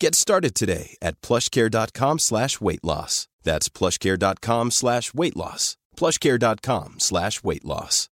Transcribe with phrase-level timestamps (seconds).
[0.00, 3.26] Get started today at plushcare.com slash weight loss.
[3.42, 5.76] That's plushcare.com slash weight loss.
[5.96, 8.08] plushcare.com slash weight loss.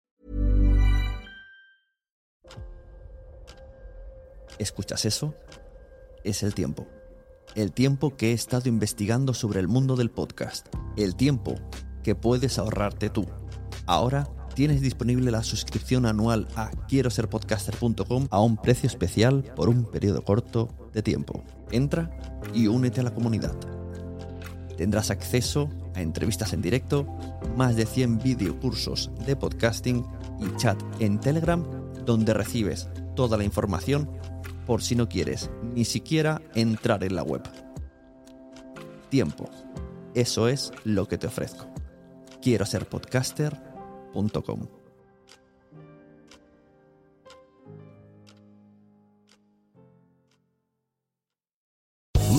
[4.59, 5.35] ¿Escuchas eso?
[6.23, 6.87] Es el tiempo.
[7.55, 10.69] El tiempo que he estado investigando sobre el mundo del podcast.
[10.97, 11.57] El tiempo
[12.03, 13.27] que puedes ahorrarte tú.
[13.85, 19.69] Ahora tienes disponible la suscripción anual a quiero ser podcaster.com a un precio especial por
[19.69, 21.43] un periodo corto de tiempo.
[21.71, 22.11] Entra
[22.55, 23.55] y únete a la comunidad.
[24.77, 27.07] Tendrás acceso a entrevistas en directo,
[27.57, 30.05] más de 100 videocursos de podcasting
[30.41, 31.65] y chat en Telegram
[32.05, 34.09] donde recibes toda la información
[34.67, 37.43] por si no quieres ni siquiera entrar en la web.
[39.11, 39.49] Tiempo.
[40.15, 41.67] Eso es lo que te ofrezco.
[42.41, 44.84] Quiero ser podcaster.com.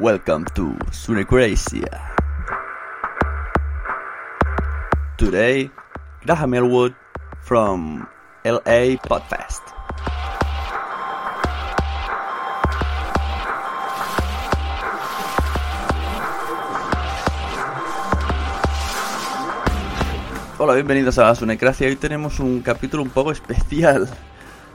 [0.00, 1.90] Welcome to Sunecracia.
[5.16, 5.72] Today,
[6.22, 6.94] Graham Elwood
[7.42, 8.06] from
[8.44, 9.62] LA Podfest.
[20.58, 21.88] Hola, bienvenidos a Sunecracia.
[21.88, 24.08] Hoy tenemos un capítulo un poco especial.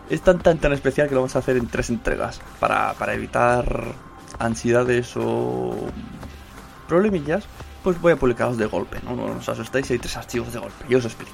[0.10, 3.14] Es tan tan tan especial que lo vamos a hacer en tres entregas para, para
[3.14, 5.76] evitar ansiedades o
[6.88, 7.46] problemillas.
[7.84, 10.86] Pues voy a publicarlos de golpe, no, no os asustéis hay tres archivos de golpe.
[10.88, 11.34] Yo os explico.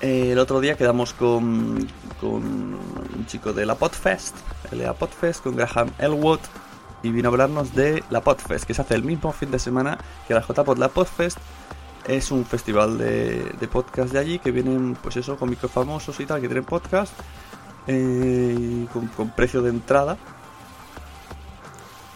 [0.00, 1.88] Eh, el otro día quedamos con,
[2.20, 4.36] con un chico de la Podfest,
[4.70, 6.40] LA Podfest, con Graham Elwood,
[7.02, 9.98] y vino a hablarnos de la Podfest, que se hace el mismo fin de semana
[10.26, 10.78] que la JPod.
[10.78, 11.38] La Podfest
[12.06, 16.26] es un festival de, de podcast de allí que vienen, pues eso, con microfamosos y
[16.26, 17.12] tal, que tienen podcast,
[17.86, 20.16] eh, con, con precio de entrada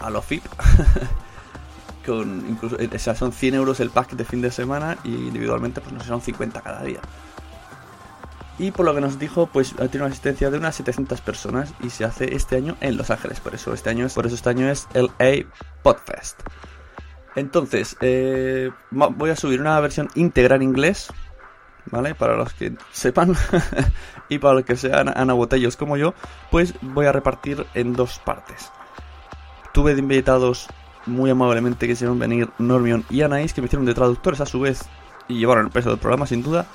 [0.03, 0.45] a los FIP.
[2.07, 5.81] con incluso, o sea, son 100 euros el pack de fin de semana y individualmente
[5.81, 7.01] pues no son 50 cada día.
[8.59, 11.91] Y por lo que nos dijo, pues tiene una asistencia de unas 700 personas y
[11.91, 13.41] se hace este año en Los Ángeles.
[13.41, 15.47] Por eso este año es, por eso este año es el A
[15.83, 16.41] Podfest.
[17.35, 21.09] Entonces, eh, voy a subir una versión íntegra en inglés,
[21.87, 22.15] ¿vale?
[22.15, 23.35] Para los que sepan
[24.29, 26.13] y para los que sean anabotellos como yo,
[26.51, 28.71] pues voy a repartir en dos partes.
[29.73, 30.69] Tuve de invitados
[31.07, 34.61] muy amablemente que quisieron venir Normion y Anais, que me hicieron de traductores a su
[34.61, 34.83] vez
[35.29, 36.67] y llevaron el peso del programa sin duda.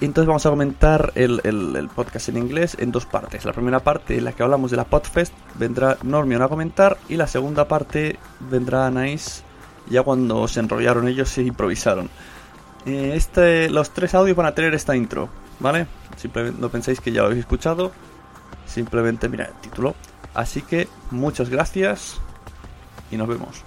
[0.00, 3.44] Entonces vamos a comentar el, el- podcast en inglés en dos partes.
[3.44, 6.98] La primera parte, en la que hablamos de la Podfest, vendrá Normion a comentar.
[7.08, 9.44] Y la segunda parte vendrá Anais,
[9.88, 12.10] ya cuando se enrollaron ellos se improvisaron.
[12.86, 15.28] Eh, este, los tres audios van a tener esta intro,
[15.60, 15.86] ¿vale?
[16.16, 17.92] Simplemente no penséis que ya lo habéis escuchado.
[18.66, 19.94] Simplemente mirad el título.
[20.34, 22.20] Así que muchas gracias
[23.10, 23.62] y nos vemos.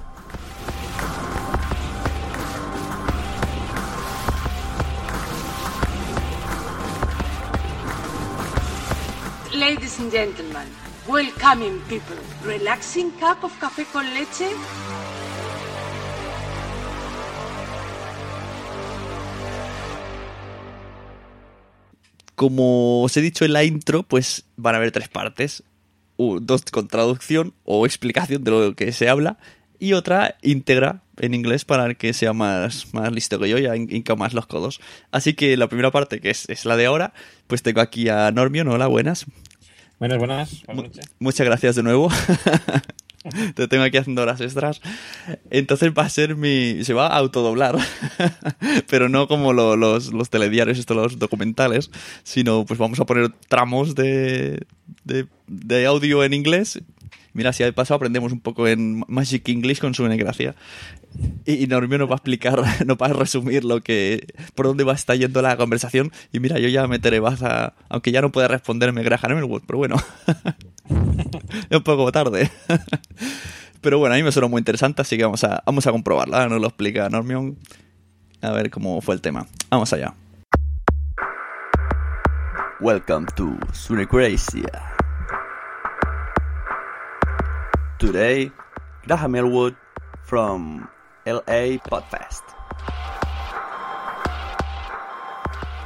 [9.54, 10.68] Ladies and gentlemen,
[11.08, 12.18] welcoming people.
[12.44, 14.50] Relaxing cup of café con leche?
[22.36, 25.64] Como os he dicho en la intro, pues van a haber tres partes.
[26.18, 29.38] Dos con traducción o explicación de lo que se habla
[29.80, 33.76] y otra íntegra en inglés para el que sea más, más listo que yo, ya
[33.76, 34.80] hin- hinca más los codos.
[35.12, 37.14] Así que la primera parte, que es, es la de ahora,
[37.48, 38.68] pues tengo aquí a Normion.
[38.70, 39.26] Hola, buenas.
[40.00, 40.64] Buenas, buenas.
[40.74, 40.84] Mu-
[41.20, 42.10] Muchas gracias de nuevo.
[43.56, 44.82] Te tengo aquí haciendo horas extras.
[45.50, 46.84] Entonces va a ser mi.
[46.84, 47.78] Se va a autodoblar.
[48.90, 51.92] Pero no como lo- los, los telediarios, estos los documentales.
[52.24, 54.66] Sino pues vamos a poner tramos de,
[55.04, 56.80] de, de audio en inglés.
[57.34, 60.56] Mira, si de paso aprendemos un poco en Magic English con su gracia.
[61.46, 64.26] Y, y Normio nos va a explicar, nos va a resumir lo que,
[64.56, 66.12] por dónde va a estar yendo la conversación.
[66.34, 69.98] Y mira, yo ya meteré baza, aunque ya no puede responderme Graham Elwood, pero bueno.
[71.70, 72.50] es un poco tarde.
[73.82, 76.48] pero bueno, a mí me suena muy interesante, así que vamos a, vamos a comprobarla.
[76.48, 77.58] Nos lo explica Normion.
[78.42, 79.48] A ver cómo fue el tema.
[79.70, 80.14] Vamos allá.
[82.80, 84.70] Welcome to Sunecracia.
[87.98, 88.52] Today,
[89.08, 89.76] Graham Elwood
[90.24, 90.88] from
[91.26, 92.57] LA Podfest.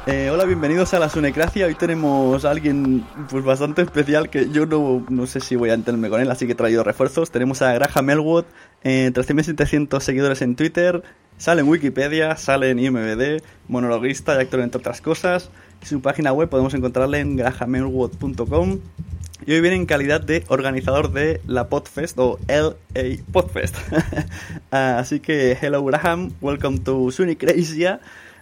[0.08, 1.68] Eh, hola, bienvenidos a la Sunecracia.
[1.68, 5.76] Hoy tenemos a alguien pues bastante especial que yo no, no sé si voy a
[5.76, 7.30] entenderme con él, así que he traído refuerzos.
[7.30, 8.46] Tenemos a Graham Elwood,
[8.84, 11.04] eh, 13.700 seguidores en Twitter,
[11.38, 15.52] sale en Wikipedia, sale en IMBD, monologuista y actor entre otras cosas.
[15.84, 18.80] Su página web podemos encontrarla en grahamelwood.com.
[19.46, 23.76] Y hoy viene en calidad de organizador de la Podfest o LA Podfest.
[24.72, 28.00] Así que, hello Graham, welcome to Sunecracia.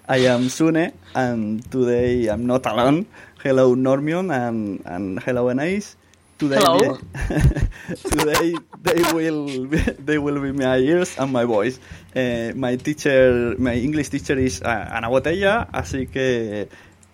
[0.09, 3.05] I am Sune, and today I'm not alone.
[3.43, 5.95] Hello Normion, and, and hello Anais.
[6.39, 6.97] Today, Hello.
[8.09, 11.79] today they will be, they will be my ears and my voice.
[12.15, 16.67] Eh, my teacher, my English teacher is uh, Ana Botella, así que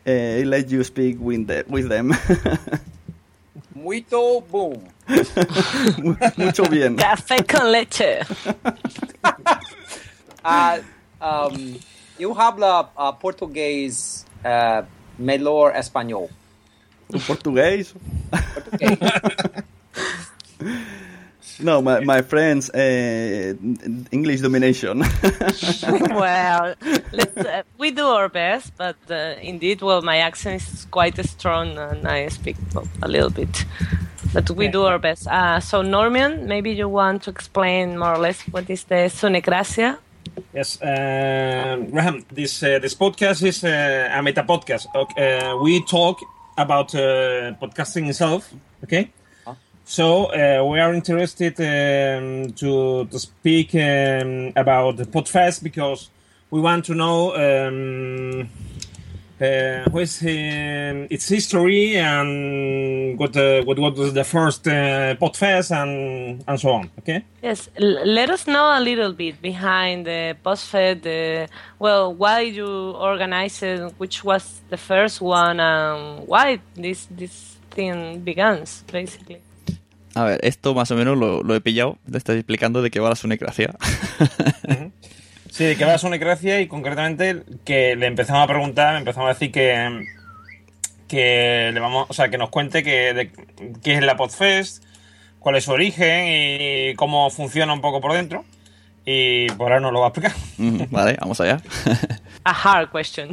[0.05, 2.13] eh, I let you speak with, the, with them.
[3.75, 4.87] Muito boom.
[6.37, 6.95] Mucho bien.
[6.95, 8.21] Café con leche.
[10.45, 10.79] Uh,
[11.19, 11.75] um,
[12.17, 14.83] you habla uh, português uh,
[15.17, 16.29] melhor espanhol.
[17.27, 17.93] Português?
[21.59, 23.53] no, my, my friends, uh,
[24.11, 24.99] English domination.
[26.09, 26.75] well,
[27.11, 31.77] let's, uh, we do our best, but uh, indeed, well, my accent is quite strong
[31.77, 33.65] and I speak well, a little bit.
[34.33, 35.27] But we do our best.
[35.27, 39.97] Uh, so, Norman, maybe you want to explain more or less what is the Sunecracia?
[40.53, 44.87] Yes, uh, Graham, this uh, this podcast is uh, a meta podcast.
[44.95, 46.19] Okay, uh, we talk
[46.57, 48.53] about uh, podcasting itself.
[48.83, 49.11] Okay,
[49.83, 56.09] so uh, we are interested um, to to speak um, about the Podfest because
[56.51, 58.49] we want to know um,
[59.41, 65.15] uh, what is um, its history and what uh, what what was the first uh,
[65.15, 66.89] Podfest and and so on.
[66.99, 67.23] Okay.
[67.41, 71.05] Yes, l- let us know a little bit behind the PostFed.
[71.05, 71.47] Uh,
[71.79, 78.19] well, why you organized it, which was the first one, and why this this thing
[78.19, 79.41] begins, basically.
[80.15, 81.97] A ver, esto más o menos lo, lo he pillado.
[82.09, 83.75] Te estoy explicando de qué va la sunecracia.
[85.55, 89.29] Sí, de que va a Sunecracia y concretamente que le empezamos a preguntar, me empezamos
[89.29, 90.05] a decir que
[91.07, 93.31] que le vamos, o sea, que nos cuente que, de-
[93.81, 94.83] qué es la Podfest,
[95.39, 98.43] cuál es su origen y cómo funciona un poco por dentro.
[99.05, 100.33] Y por ahora nos lo va a explicar.
[100.57, 101.61] Mm, vale, vamos allá.
[102.43, 103.29] A hard question.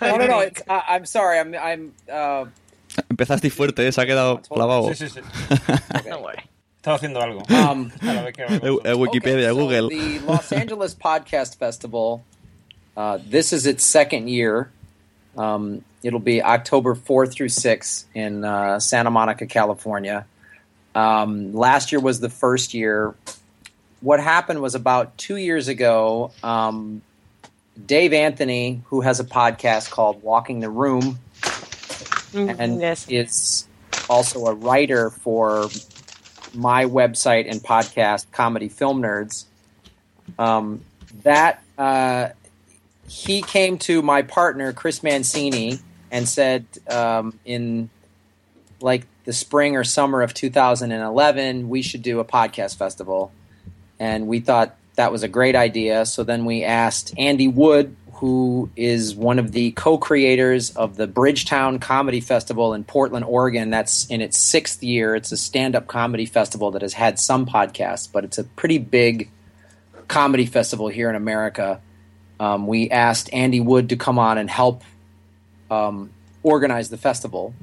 [0.00, 0.42] No, no, no.
[0.42, 1.38] It's, uh, I'm sorry.
[1.38, 1.54] I'm.
[1.54, 1.92] I'm.
[2.08, 2.48] Uh,
[3.10, 3.92] Empezaste fuerte, ¿eh?
[3.92, 4.88] se ha quedado clavado.
[4.94, 5.20] Sí, sí, sí.
[6.08, 6.42] Don't worry.
[6.82, 7.42] Estaba haciendo algo.
[7.50, 9.88] Um, A la vez que- Eh, Wikipedia, Okay, so Google.
[9.90, 12.24] the Los Angeles Podcast Festival.
[12.96, 14.70] Uh, this is its second year.
[15.36, 20.24] Um, it'll be October 4th through 6 in uh, Santa Monica, California.
[20.94, 23.14] Um, last year was the first year.
[24.00, 27.02] What happened was about two years ago, um,
[27.86, 31.18] Dave Anthony, who has a podcast called Walking the Room,
[32.34, 33.66] and is
[34.08, 35.68] also a writer for
[36.54, 39.44] my website and podcast, Comedy Film Nerds.
[40.38, 40.84] Um,
[41.22, 42.28] that uh,
[43.08, 45.78] he came to my partner Chris Mancini
[46.10, 47.90] and said um, in
[48.80, 53.32] like the spring or summer of 2011 we should do a podcast festival,
[53.98, 56.06] and we thought that was a great idea.
[56.06, 61.78] So then we asked Andy Wood, who is one of the co-creators of the Bridgetown
[61.78, 63.70] Comedy Festival in Portland, Oregon.
[63.70, 65.14] That's in its sixth year.
[65.14, 69.30] It's a stand-up comedy festival that has had some podcasts, but it's a pretty big
[70.06, 71.80] comedy festival here in America.
[72.38, 74.82] Um, we asked Andy Wood to come on and help
[75.70, 76.10] um,
[76.42, 77.54] organize the festival.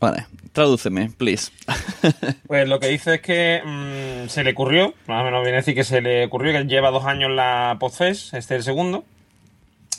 [0.00, 1.50] Vale, tradúceme, please.
[2.46, 5.60] Pues lo que dice es que mm, se le ocurrió, más o menos viene a
[5.60, 9.04] decir que se le ocurrió, que lleva dos años la Podfest, este es el segundo,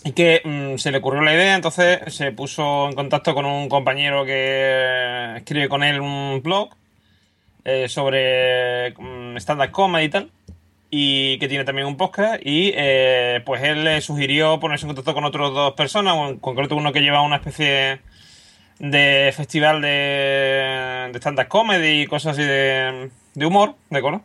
[0.04, 3.70] y que mm, se le ocurrió la idea, entonces se puso en contacto con un
[3.70, 6.70] compañero que escribe con él un blog
[7.66, 10.32] eh, sobre mm, stand-up comedy y tal,
[10.90, 15.14] y que tiene también un podcast, y eh, pues él le sugirió ponerse en contacto
[15.14, 18.00] con otras dos personas, o en concreto uno que lleva una especie
[18.80, 24.24] festival de, de stand-up comedy y cosas así de, de humor, ¿de acuerdo?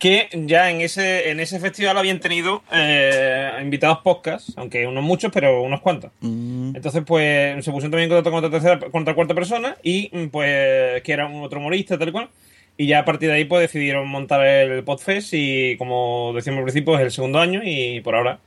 [0.00, 5.30] Que ya en ese, en ese festival habían tenido eh, invitados podcasts, aunque unos muchos,
[5.32, 6.10] pero unos cuantos.
[6.20, 10.10] Entonces, pues se pusieron también en contacto con otra tercera, con otra cuarta persona y
[10.12, 12.30] mm, pues que era un otro humorista, tal cual.
[12.76, 16.64] Y ya a partir de ahí, pues decidieron montar el Podfest y como decíamos al
[16.64, 18.40] principio, es el segundo año y por ahora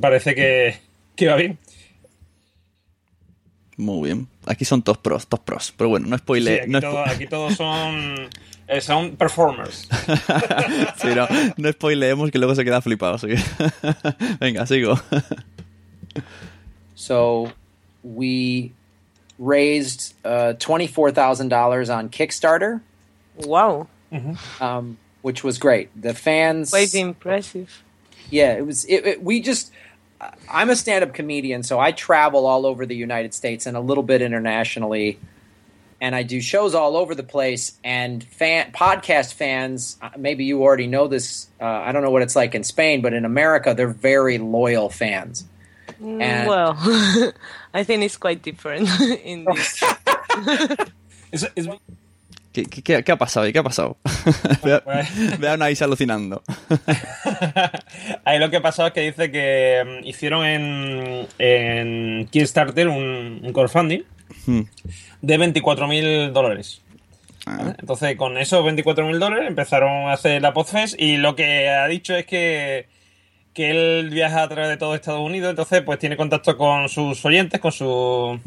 [0.00, 0.76] parece que,
[1.16, 1.58] que va bien.
[3.80, 4.28] Muy bien.
[4.46, 5.72] Aquí son todos pros, todos pros.
[5.76, 8.28] Pero bueno, no Sí, aquí, no, todo- spo- aquí todos son,
[8.68, 9.88] eh, son performers.
[11.00, 13.14] Sí, no, no spoileemos que luego se queda flipado.
[13.14, 13.38] así que-
[14.40, 15.00] Venga, sigo.
[16.94, 17.52] So
[18.02, 18.72] we
[19.38, 22.80] raised uh, $24,000 on Kickstarter.
[23.36, 23.88] Wow.
[24.60, 25.88] Um, which was great.
[26.00, 26.70] The fans.
[26.70, 27.82] Quite impressive.
[28.30, 28.84] Yeah, it was.
[28.84, 29.72] It, it, we just.
[30.50, 34.02] I'm a stand-up comedian, so I travel all over the United States and a little
[34.02, 35.18] bit internationally,
[36.00, 37.72] and I do shows all over the place.
[37.84, 41.48] And fan podcast fans, uh, maybe you already know this.
[41.60, 44.88] Uh, I don't know what it's like in Spain, but in America, they're very loyal
[44.90, 45.44] fans.
[46.02, 46.76] Mm, And- well,
[47.74, 48.88] I think it's quite different
[49.24, 49.82] in this.
[51.32, 51.68] Es- es-
[52.52, 53.46] ¿Qué, qué- ha pasado?
[53.46, 53.96] ¿Y qué ha pasado?
[54.64, 54.82] Vea-
[55.38, 56.42] Vean ahí alucinando.
[58.24, 63.40] Ahí lo que ha pasado es que dice que mm, hicieron en, en Kickstarter un,
[63.44, 64.02] un crowdfunding
[64.46, 64.60] Hmm.
[65.22, 66.80] de 24.000 dólares.
[67.46, 67.56] Ah.
[67.58, 67.74] ¿vale?
[67.80, 72.14] Entonces, con esos 24.000 dólares empezaron a hacer la Podfest y lo que ha dicho
[72.14, 72.86] es que,
[73.52, 77.24] que él viaja a través de todo Estados Unidos, entonces pues tiene contacto con sus
[77.24, 78.38] oyentes, con sus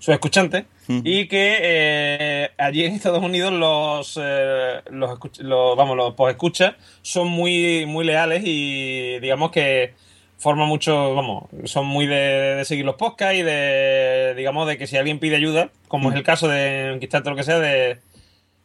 [0.00, 0.64] sus escuchantes
[1.04, 7.86] y que eh, allí en Estados Unidos los eh, los, vamos los escuchas son muy
[7.86, 9.94] muy leales y digamos que
[10.38, 12.16] forman mucho vamos son muy de,
[12.56, 16.16] de seguir los podcasts y de digamos de que si alguien pide ayuda como es
[16.16, 17.98] el caso de Kickstarter o lo que sea de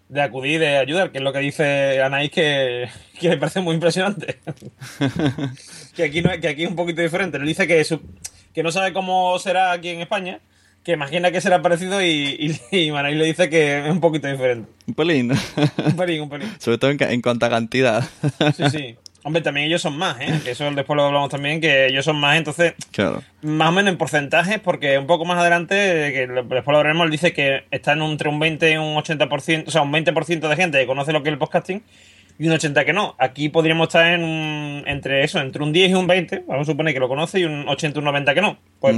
[0.08, 2.88] de acudir de ayudar que es lo que dice Anaís que,
[3.20, 4.40] que me parece muy impresionante.
[5.96, 7.40] Que aquí no es- que aquí es un poquito diferente.
[7.40, 8.02] Le dice que su-
[8.54, 10.40] que no sabe cómo será aquí en España
[10.86, 14.70] que imagina que será parecido y, y, le dice que es un poquito diferente.
[14.88, 15.32] Un pelín.
[15.84, 16.50] Un pelín, un pelín.
[16.60, 18.04] Sobre todo en, en cuanto a cantidad.
[18.56, 18.96] Sí, sí.
[19.24, 20.40] Hombre, también ellos son más, ¿eh?
[20.44, 23.24] Que eso después lo hablamos también, que ellos son más, entonces, Claro.
[23.42, 27.12] más o menos en porcentajes, porque un poco más adelante, que después lo veremos, él
[27.12, 30.48] dice que está en un- entre un 20 y un 80%, o sea, un 20%
[30.48, 31.82] de gente que conoce lo que es el podcasting
[32.38, 33.16] y un 80% que no.
[33.18, 36.72] Aquí podríamos estar en un- entre eso, entre un 10 y un 20, vamos a
[36.72, 38.60] suponer que lo conoce, y un 80 y un 90 que no.
[38.80, 38.96] Pues.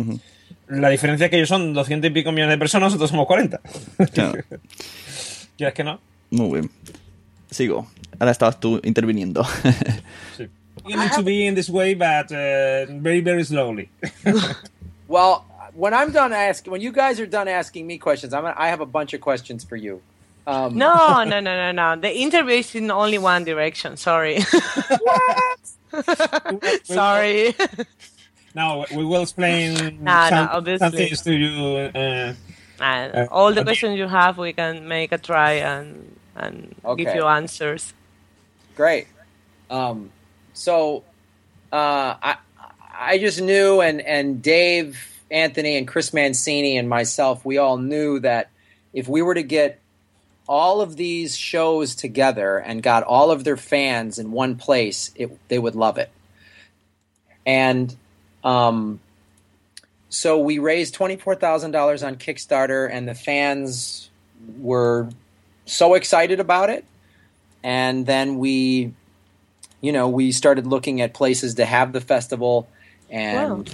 [0.68, 3.60] La diferencia es que ellos son 200 y pico millones de personas, nosotros somos 40.
[4.14, 4.44] Claro.
[5.58, 6.00] ¿Quieres que no?
[6.30, 6.72] Muy bien.
[7.50, 7.88] Sigo.
[8.20, 9.46] Ahora estabas tú interviniendo.
[10.38, 10.48] Sí.
[10.88, 13.90] You need to be in this way, but uh, very, very slowly.
[15.10, 18.56] Well, when I'm done asking, when you guys are done asking me questions, I'm gonna,
[18.58, 20.02] I have a bunch of questions for you.
[20.46, 21.96] Um, No, no, no, no, no.
[22.00, 23.96] The interview is in only one direction.
[23.98, 24.40] Sorry.
[26.84, 27.56] Sorry.
[28.58, 30.86] Now we will explain Nah, some, nah, obviously.
[30.90, 31.54] some things to you.
[31.94, 32.34] Uh,
[32.80, 33.70] And Uh, all the okay.
[33.70, 35.88] questions you have, we can make a try and
[36.36, 37.94] and give you answers.
[38.76, 39.08] Great.
[39.70, 40.12] Um,
[40.54, 41.04] so
[41.72, 42.38] uh, I
[43.12, 44.98] I just knew, and and Dave,
[45.30, 48.50] Anthony, and Chris Mancini, and myself, we all knew that
[48.94, 49.80] if we were to get
[50.48, 55.30] all of these shows together and got all of their fans in one place, it,
[55.50, 56.10] they would love it.
[57.46, 57.96] And
[58.48, 59.00] um,
[60.10, 64.10] so we raised twenty four thousand dollars on Kickstarter, and the fans
[64.60, 65.10] were
[65.66, 66.86] so excited about it.
[67.64, 68.94] And then we,
[69.82, 72.68] you know, we started looking at places to have the festival,
[73.10, 73.68] and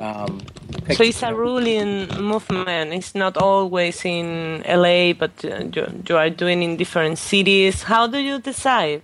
[0.00, 0.40] um,
[0.84, 2.92] picked- So it's a ruling movement.
[2.92, 7.84] It's not always in LA, but uh, you, you are doing in different cities.
[7.84, 9.02] How do you decide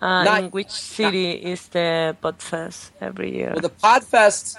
[0.00, 3.50] uh, Not- in which city is the Podfest every year?
[3.52, 4.56] Well, the Podfest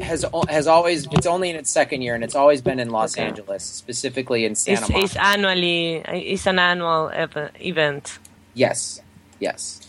[0.00, 3.16] has has always it's only in its second year, and it's always been in Los
[3.16, 5.04] Angeles, specifically in Santa it's, Monica.
[5.04, 5.94] it's annually.
[6.32, 8.18] It's an annual ev- event.
[8.54, 9.00] Yes,
[9.38, 9.80] yes.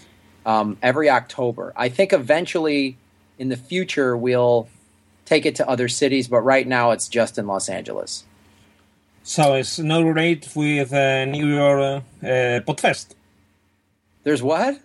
[0.45, 1.73] Um, every October.
[1.75, 2.97] I think eventually,
[3.37, 4.69] in the future, we'll
[5.25, 8.23] take it to other cities, but right now it's just in Los Angeles.
[9.23, 13.07] So it's not related with uh, New York uh, uh, Podfest.
[14.27, 14.77] There's what?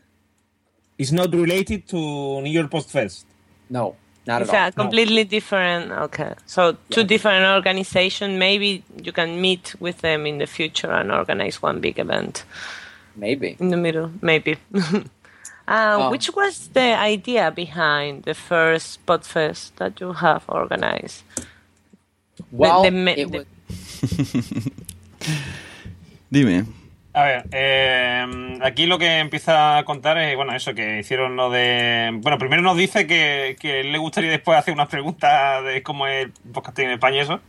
[0.98, 1.96] It's not related to
[2.42, 3.26] New York Post Fest.
[3.68, 4.68] No, not it's at all.
[4.68, 5.90] It's a completely different.
[5.90, 8.38] Okay, so two different organizations.
[8.38, 12.44] Maybe you can meet with them in the future and organize one big event.
[13.16, 14.12] Maybe in the middle.
[14.20, 14.58] Maybe.
[14.74, 15.02] uh,
[15.66, 21.24] Um, which was the idea behind the first Podfest that you have organized?
[22.36, 23.46] The- Well, the me- it the- was-
[26.32, 26.81] Dime.
[27.14, 31.50] A ver, eh, aquí lo que empieza a contar es, bueno, eso, que hicieron lo
[31.50, 32.10] de...
[32.14, 36.24] Bueno, primero nos dice que, que le gustaría después hacer unas preguntas de cómo es
[36.24, 37.40] el podcasting en España y eso,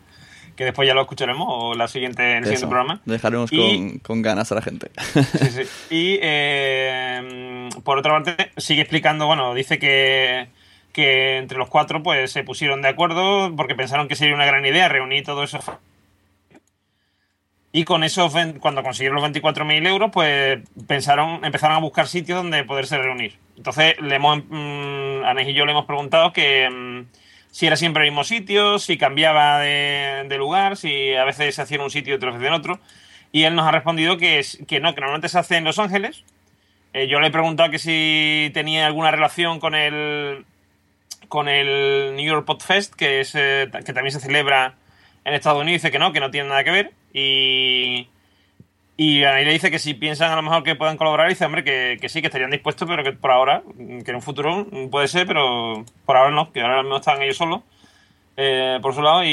[0.57, 2.99] que después ya lo escucharemos o la siguiente, en el siguiente programa.
[3.05, 4.91] Dejaremos Y- con, con ganas a la gente.
[5.13, 5.61] Sí, sí.
[5.89, 10.47] Y eh, por otra parte, sigue explicando, bueno, dice que,
[10.91, 14.65] que entre los cuatro pues se pusieron de acuerdo porque pensaron que sería una gran
[14.65, 15.59] idea reunir todo eso.
[17.75, 22.63] Y con ven- cuando consiguieron los 24.000 euros, pues pensaron, empezaron a buscar sitios donde
[22.63, 23.39] poderse reunir.
[23.57, 27.07] Entonces, le hemos, mm, Anés y yo le hemos preguntado que mm,
[27.49, 31.77] si era siempre el mismo sitio, si cambiaba de, lugar, si a veces se hacía
[31.77, 32.79] en un sitio y otras veces en otro.
[33.31, 36.23] Y él nos ha respondido que, que no, que normalmente se hace en Los Ángeles.
[36.93, 40.45] Eh, yo le he preguntado que si tenía alguna relación con el
[41.27, 44.75] con el New York Podfest, que es eh, que también se celebra
[45.25, 46.91] en Estados Unidos, dice que no, que no tiene nada que ver.
[47.13, 48.07] Y,
[48.97, 51.63] y ahí le dice que si piensan a lo mejor que puedan colaborar, dice, hombre,
[51.63, 55.07] que, que sí, que estarían dispuestos, pero que por ahora, que en un futuro puede
[55.07, 57.61] ser, pero por ahora no, que ahora mismo están ellos solos.
[58.35, 59.29] eh, por su lado, y,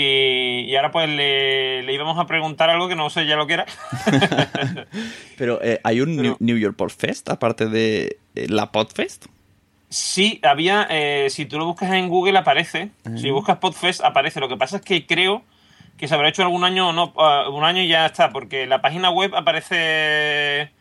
[0.68, 3.54] y ahora pues le, le íbamos a preguntar algo que no sé ya lo que
[3.54, 3.66] era.
[5.38, 9.26] Pero eh, hay un New, New York Podfest aparte de eh, la Podfest.
[9.88, 10.86] Sí, había.
[10.90, 12.90] eh, si tú lo buscas en Google, aparece.
[13.16, 14.38] Si buscas Podfest, aparece.
[14.38, 15.42] Lo que pasa es que creo
[16.00, 17.12] que se habrá hecho algún año o no.
[17.18, 20.72] ah, un año y ya está, porque la página web aparece.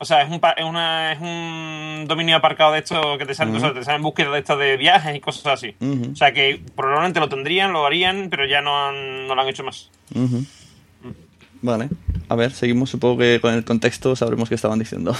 [0.00, 3.34] O sea, es un, pa- es una, es un dominio aparcado de esto que te
[3.34, 3.64] salen, Ujú.
[3.64, 5.76] o sea, te salen búsquedas de estas de viajes y cosas así.
[6.12, 9.48] O sea, que probablemente lo tendrían, lo harían, pero ya no, han- no lo han
[9.48, 9.90] hecho más.
[11.62, 11.88] Vale.
[12.28, 12.90] A ver, seguimos.
[12.90, 15.14] Supongo que con el contexto sabremos qué estaban diciendo.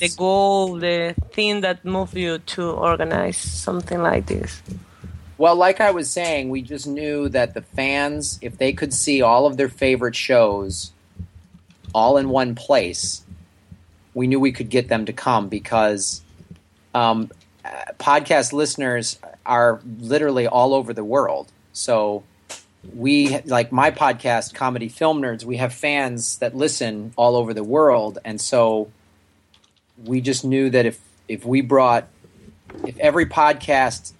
[0.00, 4.62] the goal, the thing that moved you to organize something like this?
[5.42, 9.22] Well, like I was saying, we just knew that the fans, if they could see
[9.22, 10.92] all of their favorite shows
[11.92, 13.24] all in one place,
[14.14, 16.22] we knew we could get them to come because
[16.94, 17.28] um,
[17.98, 21.50] podcast listeners are literally all over the world.
[21.72, 22.22] So
[22.94, 27.64] we, like my podcast, Comedy Film Nerds, we have fans that listen all over the
[27.64, 28.20] world.
[28.24, 28.92] And so
[30.04, 32.06] we just knew that if, if we brought,
[32.86, 34.12] if every podcast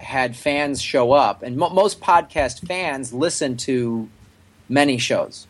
[0.00, 4.08] had fans show up, and mo- most podcast fans listen to
[4.68, 5.46] many shows.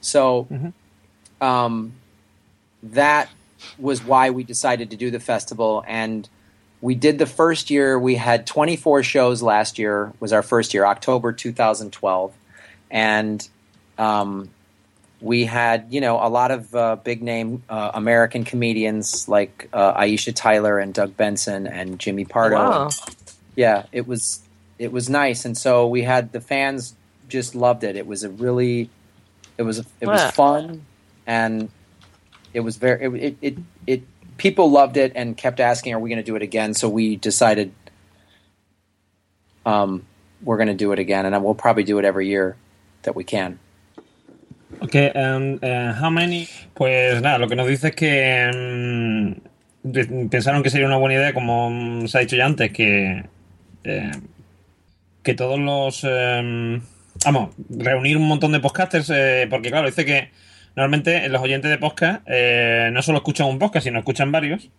[0.00, 0.46] So
[1.40, 1.94] um,
[2.82, 3.30] that
[3.78, 5.82] was why we decided to do the festival.
[5.86, 6.28] And
[6.80, 7.98] we did the first year.
[7.98, 10.12] We had 24 shows last year.
[10.20, 12.34] Was our first year, October 2012,
[12.90, 13.48] and
[13.96, 14.50] um,
[15.24, 19.98] we had you know a lot of uh, big name uh, American comedians like uh,
[19.98, 22.56] Aisha Tyler and Doug Benson and Jimmy Pardo.
[22.56, 22.90] Wow.
[23.56, 24.42] Yeah, it was
[24.78, 26.94] it was nice, and so we had the fans
[27.26, 27.96] just loved it.
[27.96, 28.90] It was a really
[29.56, 30.84] it was it was fun,
[31.26, 31.70] and
[32.52, 34.02] it was very it it it, it
[34.36, 37.16] people loved it and kept asking, "Are we going to do it again?" So we
[37.16, 37.72] decided
[39.64, 40.04] um,
[40.42, 42.56] we're going to do it again, and we'll probably do it every year
[43.04, 43.58] that we can.
[44.80, 46.48] Okay, and uh, how many?
[46.74, 49.38] Pues nada, lo que nos dice es que
[49.82, 53.24] mm, pensaron que sería una buena idea, como se ha dicho ya antes, que
[53.84, 54.10] eh,
[55.24, 56.80] que todos los eh,
[57.24, 60.30] vamos reunir un montón de podcasters, eh, porque claro dice que
[60.76, 64.70] normalmente los oyentes de podcast eh, no solo escuchan un podcast, sino escuchan varios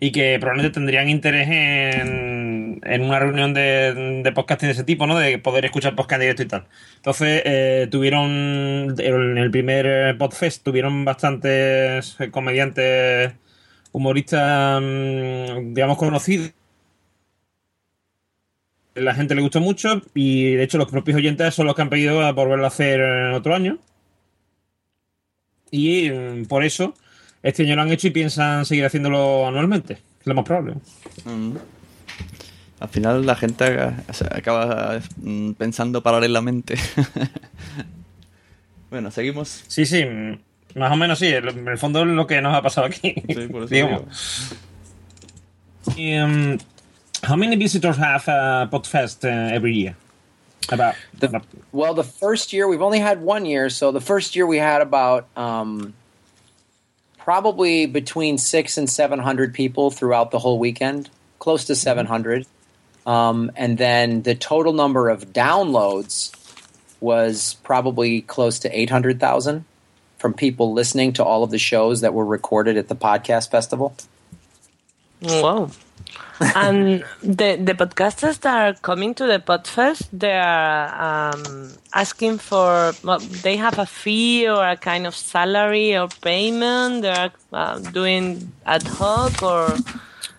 [0.00, 5.06] y que probablemente tendrían interés en, en una reunión de, de podcasting de ese tipo,
[5.06, 5.18] ¿no?
[5.18, 6.66] De poder escuchar podcast directo y tal.
[6.96, 13.32] Entonces, eh, tuvieron, en el primer Podfest, tuvieron bastantes comediantes,
[13.92, 16.52] humoristas, mm, digamos, conocidos.
[18.94, 21.90] La gente le gustó mucho y, de hecho, los propios oyentes son los que han
[21.90, 23.78] pedido volverlo a hacer en otro año.
[25.70, 26.94] Y mm, por eso
[27.42, 29.94] este año lo han hecho y piensan seguir haciéndolo anualmente.
[29.94, 30.74] Es lo más probable.
[31.24, 31.52] Mm.
[32.80, 36.76] Al final la gente aga- o sea, acaba mm, pensando paralelamente.
[38.90, 39.64] bueno, seguimos.
[39.66, 41.26] Sí, sí, mm, más o menos sí.
[41.28, 43.14] En el fondo es lo que nos ha pasado aquí.
[43.28, 44.54] Sí, por eso digamos.
[45.96, 46.58] Y, um,
[47.26, 49.96] how many visitors have uh, Podfest uh, every year?
[50.68, 54.48] About, The, well, the first year we've only had one year, so the first year
[54.48, 55.94] we had about um,
[57.18, 61.08] probably between six and seven hundred people throughout the whole weekend,
[61.38, 62.46] close to seven hundred,
[63.06, 66.32] um, and then the total number of downloads
[67.00, 69.64] was probably close to eight hundred thousand
[70.18, 73.94] from people listening to all of the shows that were recorded at the podcast festival.
[75.22, 75.70] Wow.
[76.40, 82.92] and the the podcasters that are coming to the Podfest, they are um, asking for.
[83.04, 87.02] Well, they have a fee or a kind of salary or payment.
[87.02, 89.76] They are uh, doing ad hoc, or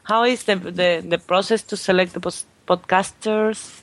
[0.04, 3.82] how is the the, the process to select the pos- podcasters?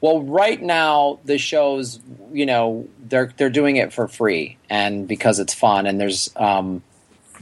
[0.00, 2.00] Well, right now the shows,
[2.32, 5.86] you know, they're they're doing it for free and because it's fun.
[5.86, 6.82] And there's, um,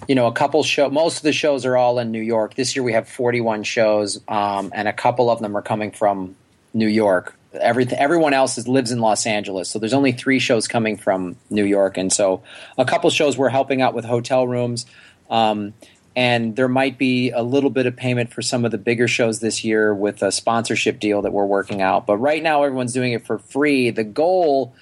[0.09, 0.89] you know, a couple show.
[0.91, 2.55] Most of the shows are all in New York.
[2.55, 6.37] This year we have 41 shows, um, and a couple of them are coming from
[6.75, 7.37] New York.
[7.53, 11.37] Everything, everyone else is, lives in Los Angeles, so there's only three shows coming from
[11.51, 12.43] New York, and so
[12.79, 14.87] a couple shows we're helping out with hotel rooms.
[15.31, 15.75] Um,
[16.15, 19.41] and there might be a little bit of payment for some of the bigger shows
[19.41, 22.07] this year with a sponsorship deal that we're working out.
[22.07, 23.91] But right now, everyone's doing it for free.
[23.91, 24.75] The goal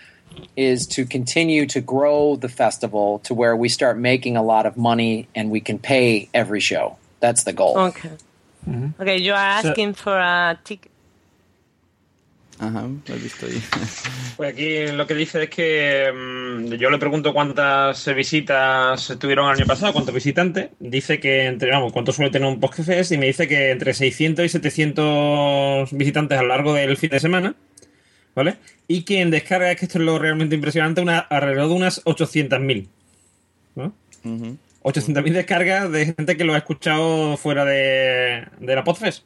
[0.56, 4.76] is to continue to grow the festival to where we start making a lot of
[4.76, 6.96] money and we can pay every show.
[7.20, 7.76] That's the goal.
[7.78, 8.10] Okay.
[8.68, 9.02] Mm-hmm.
[9.02, 10.89] Okay, you are So- asking for a ticket.
[12.60, 13.60] Ajá, lo he visto ahí.
[14.36, 19.56] Pues aquí lo que dice es que mm, yo le pregunto cuántas visitas tuvieron el
[19.56, 20.68] año pasado, cuántos visitantes.
[20.78, 24.44] Dice que entre, vamos, cuánto suele tener un podcast y me dice que entre 600
[24.44, 27.54] y 700 visitantes a lo largo del fin de semana.
[28.34, 28.56] ¿Vale?
[28.86, 32.04] Y que en descarga, es que esto es lo realmente impresionante, una, alrededor de unas
[32.04, 32.88] 800.000.
[33.74, 33.94] ¿no?
[34.24, 34.56] Ujú.
[34.82, 39.24] 800.000 descargas de gente que lo ha escuchado fuera de, de la Podfest.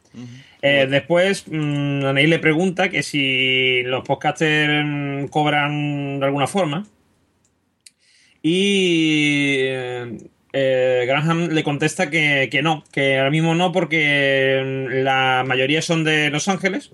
[0.62, 6.86] Eh, después, mm, Anaí le pregunta que si los podcasters mm, cobran de alguna forma.
[8.42, 10.18] Y eh,
[10.52, 15.82] eh, Graham le contesta que, que no, que ahora mismo no, porque mm, la mayoría
[15.82, 16.92] son de Los Ángeles.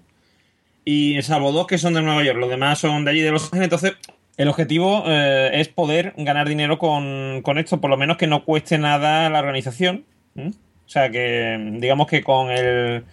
[0.85, 3.45] Y salvo dos que son de Nueva York, los demás son de allí de Los
[3.45, 3.65] Ángeles.
[3.65, 3.93] Entonces,
[4.37, 8.45] el objetivo eh, es poder ganar dinero con, con esto, por lo menos que no
[8.45, 10.05] cueste nada la organización.
[10.37, 13.05] O sea, que digamos que con el.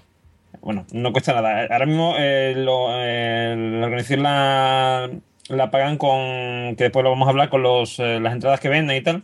[0.62, 1.68] Bueno, no cuesta nada.
[1.70, 5.10] Ahora mismo eh, eh, la organización la,
[5.50, 6.76] la pagan con.
[6.76, 9.24] que después lo vamos a hablar con los, las entradas que venden y tal.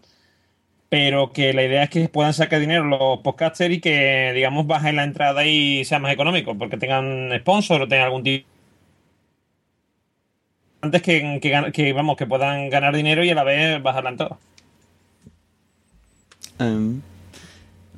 [0.89, 4.97] Pero que la idea es que puedan sacar dinero los podcasters y que, digamos, bajen
[4.97, 8.52] la entrada y sea más económico, porque tengan sponsor o tengan algún tipo
[10.83, 14.09] antes que, que, que, vamos que puedan ganar dinero y a la vez bajar la
[14.11, 14.37] entrada.
[16.59, 17.01] Em,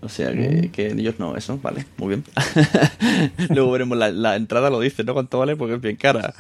[0.01, 0.33] o sea Mm.
[0.37, 2.23] que, que ellos no, eso, vale, muy bien.
[3.49, 5.13] Luego veremos la, la entrada, lo dice, ¿no?
[5.13, 5.55] ¿Cuánto vale?
[5.55, 6.33] Porque es bien cara.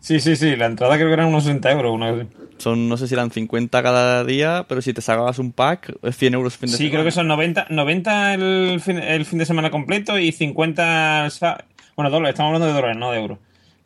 [0.00, 1.92] Sí, sí, sí, la entrada creo que eran unos 60 euros.
[1.92, 2.22] Una así.
[2.58, 6.16] Son, no sé si eran 50 cada día, pero si te sacabas un pack, es
[6.16, 6.92] 100 euros fin de Sí, semana.
[6.92, 11.26] creo que son 90, 90 el, fin, el fin de semana completo y 50...
[11.26, 13.38] el sa- Bueno, dólares, estamos hablando de dólares, no de euros.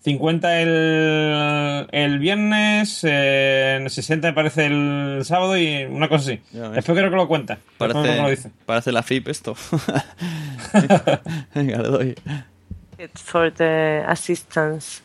[0.04, 6.40] 50 el, el viernes, eh, 60 me parece el sábado y una cosa así.
[6.52, 7.56] Después creo que lo cuenta.
[7.78, 8.50] Que lo Parece, dice.
[8.66, 9.54] parece la FIP esto.
[11.54, 12.14] Venga, le doy.
[12.98, 15.02] It's for the assistance.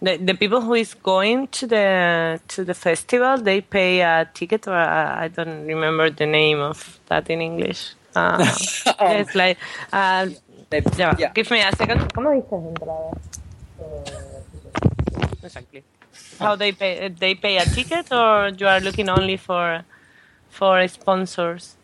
[0.00, 4.66] The, the people who is going to the to the festival, they pay a ticket,
[4.66, 7.94] or I I don't remember the name of that in English.
[8.16, 8.38] Uh,
[9.00, 9.58] it's like,
[9.92, 10.26] uh,
[10.70, 12.12] va, give me a second.
[12.12, 13.12] ¿Cómo dices entrada?
[15.42, 15.82] Exactly.
[16.38, 19.84] how they pay they pay a ticket or you are looking only for
[20.50, 21.76] for sponsors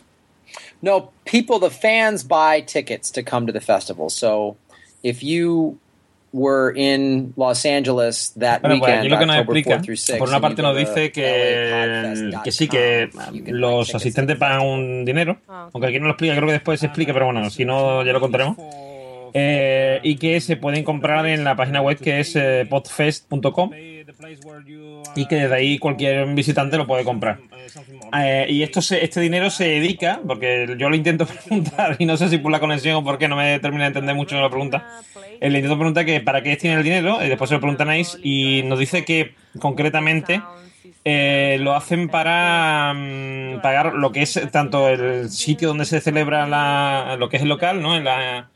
[0.80, 4.08] No, people, the fans buy tickets to come to the festival.
[4.10, 4.56] So
[5.02, 5.78] if you
[6.32, 9.84] were in Los Angeles that Bueno, pues weekend, aquí lo que nos October explica, 4
[9.84, 13.10] through 6, por una parte nos dice que, que sí, que
[13.46, 16.86] los asistentes pagan un dinero, ah, aunque aquí no lo explica, creo que después se
[16.86, 18.56] explica, pero bueno, ah, si no ya lo contaremos.
[19.34, 23.70] Eh, y que se pueden comprar en la página web que es eh, podfest.com
[25.16, 27.38] y que desde ahí cualquier visitante lo puede comprar.
[28.16, 32.16] Eh, y esto se- este dinero se dedica, porque yo lo intento preguntar y no
[32.16, 34.48] sé si por la conexión o por qué no me termina de entender mucho la
[34.48, 34.86] pregunta.
[35.40, 38.18] Eh, le intento preguntar que para qué tiene el dinero, y después se lo Nice
[38.22, 40.40] y nos dice que concretamente
[41.04, 46.46] eh, lo hacen para mm, pagar lo que es tanto el sitio donde se celebra
[46.46, 47.96] la, lo que es el local, ¿no?
[47.96, 48.48] En la,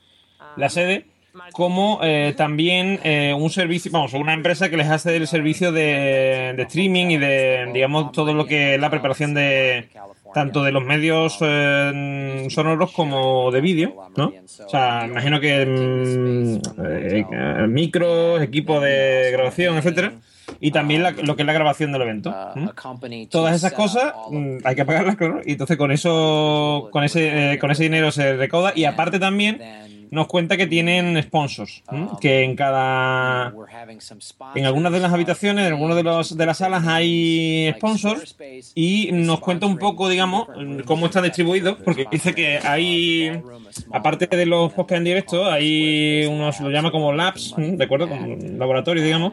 [0.56, 1.06] la sede,
[1.52, 6.52] como eh, también eh, un servicio, vamos, una empresa que les hace el servicio de,
[6.56, 9.88] de streaming y de, digamos, todo lo que es la preparación de
[10.34, 14.32] tanto de los medios eh, sonoros como de vídeo, ¿no?
[14.64, 17.24] O sea, imagino que mm, eh,
[17.68, 20.12] micros, equipo de grabación, etcétera,
[20.60, 22.34] y también la- lo que es la grabación del evento.
[23.30, 27.58] Todas esas cosas mm, hay que pagarlas, claro, y entonces con eso, con ese, eh,
[27.58, 29.60] con ese dinero se recauda y aparte también
[30.12, 32.08] nos cuenta que tienen sponsors, ¿m?
[32.20, 33.54] que en cada,
[34.54, 38.36] en algunas de las habitaciones, en algunas de, los, de las salas hay sponsors
[38.74, 40.48] y nos cuenta un poco, digamos,
[40.84, 43.40] cómo está distribuido, porque dice que hay,
[43.90, 47.78] aparte de los podcasts en directo, hay unos, lo llama como labs, ¿m?
[47.78, 48.06] ¿de acuerdo?
[48.06, 49.32] Como laboratorios, digamos.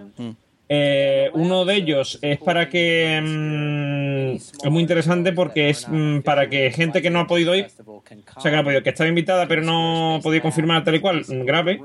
[0.72, 6.48] Eh, uno de ellos es para que mm, es muy interesante porque es mm, para
[6.48, 8.04] que gente que no ha podido ir, o
[8.40, 11.26] sea que no ha podido, que estaba invitada pero no podido confirmar tal y cual,
[11.28, 11.82] mm, grabe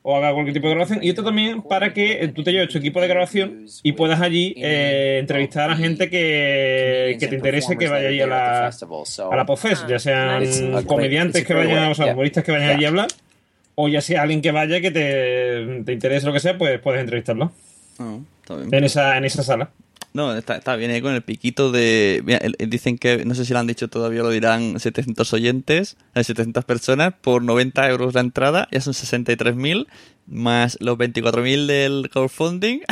[0.00, 0.98] o haga cualquier tipo de grabación.
[1.02, 4.20] Y esto también para que eh, tú te lleves tu equipo de grabación y puedas
[4.20, 9.36] allí eh, entrevistar a gente que, que te interese que vaya allí a la, a
[9.36, 9.46] la
[9.88, 13.08] ya sean comediantes que vayan, o sea, humoristas que vayan allí a hablar,
[13.74, 17.00] o ya sea alguien que vaya que te, te interese lo que sea, pues puedes
[17.00, 17.52] entrevistarlo.
[17.98, 18.74] Ah, está bien.
[18.74, 19.70] En esa, en esa sala.
[20.14, 22.20] No, está, está bien ahí con el piquito de...
[22.26, 26.22] mira, dicen que, no sé si lo han dicho todavía, lo dirán 700 oyentes, eh,
[26.22, 29.86] 700 personas, por 90 euros la entrada, ya son 63.000,
[30.26, 32.80] más los 24.000 del crowdfunding.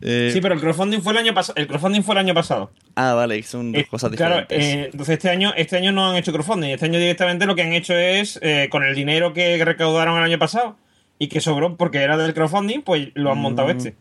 [0.00, 1.54] Eh, Sí, pero el crowdfunding fue el año pasado.
[1.56, 2.72] El crowdfunding fue el año pasado.
[2.96, 4.68] Ah, vale, son dos Eh, cosas claro, diferentes.
[4.74, 6.70] eh, entonces este año, este año no han hecho crowdfunding.
[6.70, 10.24] Este año directamente lo que han hecho es, eh, con el dinero que recaudaron el
[10.24, 10.76] año pasado
[11.22, 13.76] y que sobró porque era del crowdfunding, pues lo han montado Mm.
[13.76, 13.94] este.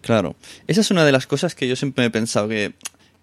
[0.00, 2.74] Claro, esa es una de las cosas que yo siempre he pensado que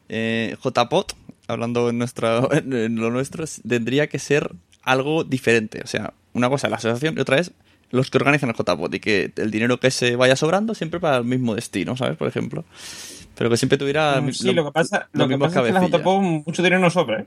[0.10, 1.14] eh, JPOT,
[1.48, 4.52] hablando en, nuestra, en lo nuestro, es- tendría que ser
[4.84, 5.82] algo diferente.
[5.84, 7.52] O sea, una cosa es la asociación y otra es
[7.92, 11.18] los que organizan el JPOT y que el dinero que se vaya sobrando siempre para
[11.18, 12.18] el mismo destino, ¿sabes?
[12.18, 12.66] Por ejemplo.
[13.38, 15.72] Pero que siempre tuviera Mm, sí, lo, que pasa, los lo que pasa es que
[15.74, 16.02] la cabecillas.
[16.02, 17.26] JPO mucho dinero no sobra, ¿eh?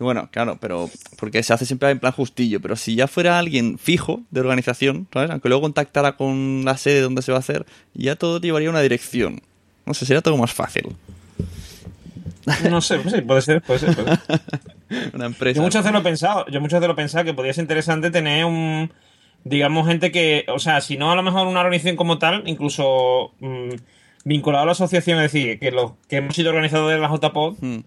[0.00, 3.78] Bueno, claro, pero porque se hace siempre en plan justillo, pero si ya fuera alguien
[3.78, 5.30] fijo de organización, ¿sabes?
[5.30, 8.80] Aunque luego contactara con la sede donde se va a hacer, ya todo llevaría una
[8.80, 9.42] dirección.
[9.84, 10.96] No sé, sería todo más fácil.
[12.70, 13.94] No sé, pues sí, puede ser, puede ser.
[13.94, 14.40] puede ser.
[15.14, 15.56] Una empresa.
[15.56, 17.62] Yo muchas veces lo he pensado, yo muchas veces lo he pensado que podría ser
[17.62, 18.90] interesante tener un,
[19.44, 23.32] digamos, gente que, o sea, si no a lo mejor una organización como tal, incluso
[23.40, 23.74] mm,
[24.24, 27.56] vinculado a la asociación, es decir, que los que hemos sido organizadores de la JPOD,
[27.60, 27.80] Hmm.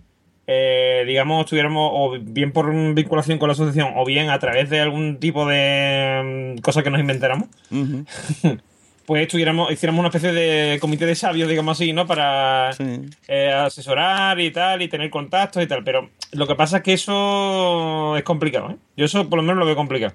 [0.47, 4.79] Eh, digamos, tuviéramos o bien por vinculación con la asociación o bien a través de
[4.81, 7.47] algún tipo de mm, cosa que nos inventáramos,
[9.05, 12.07] pues tuviéramos, hiciéramos una especie de comité de sabios, digamos así, ¿no?
[12.07, 12.71] Para
[13.27, 15.83] eh, asesorar y tal, y tener contactos y tal.
[15.83, 18.75] Pero lo que pasa es que eso es complicado, ¿eh?
[18.95, 20.13] Yo eso por lo menos lo veo complicado.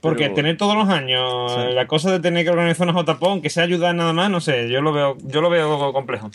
[0.00, 1.74] Porque Pero- tener todos los años Sí.
[1.74, 4.68] la cosa de tener que organizar una JPON, que sea ayudar nada más, no sé,
[4.70, 6.30] yo lo veo, yo lo veo complejo.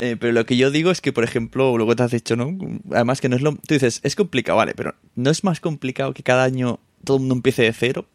[0.00, 2.36] Eh, pero lo que yo digo es que, por ejemplo, lo que te has dicho,
[2.36, 2.56] ¿no?
[2.92, 3.52] Además que no es lo...
[3.54, 7.22] Tú dices, es complicado, vale, pero ¿no es más complicado que cada año todo el
[7.22, 8.06] mundo empiece de cero?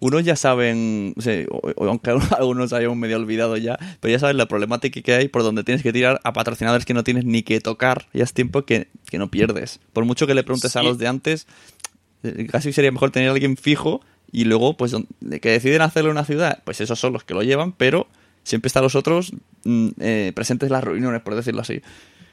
[0.00, 1.44] Unos ya saben, o sea,
[1.78, 5.64] aunque algunos hayan medio olvidado ya, pero ya saben la problemática que hay por donde
[5.64, 8.06] tienes que tirar a patrocinadores que no tienes ni que tocar.
[8.12, 9.80] Ya es tiempo que, que no pierdes.
[9.92, 11.46] Por mucho que le preguntes a los de antes,
[12.22, 14.94] eh, casi sería mejor tener a alguien fijo y luego, pues,
[15.40, 18.08] que deciden hacerlo en una ciudad, pues esos son los que lo llevan, pero
[18.46, 19.32] siempre están los otros
[19.64, 21.82] mm, eh, presentes en las reuniones, por decirlo así.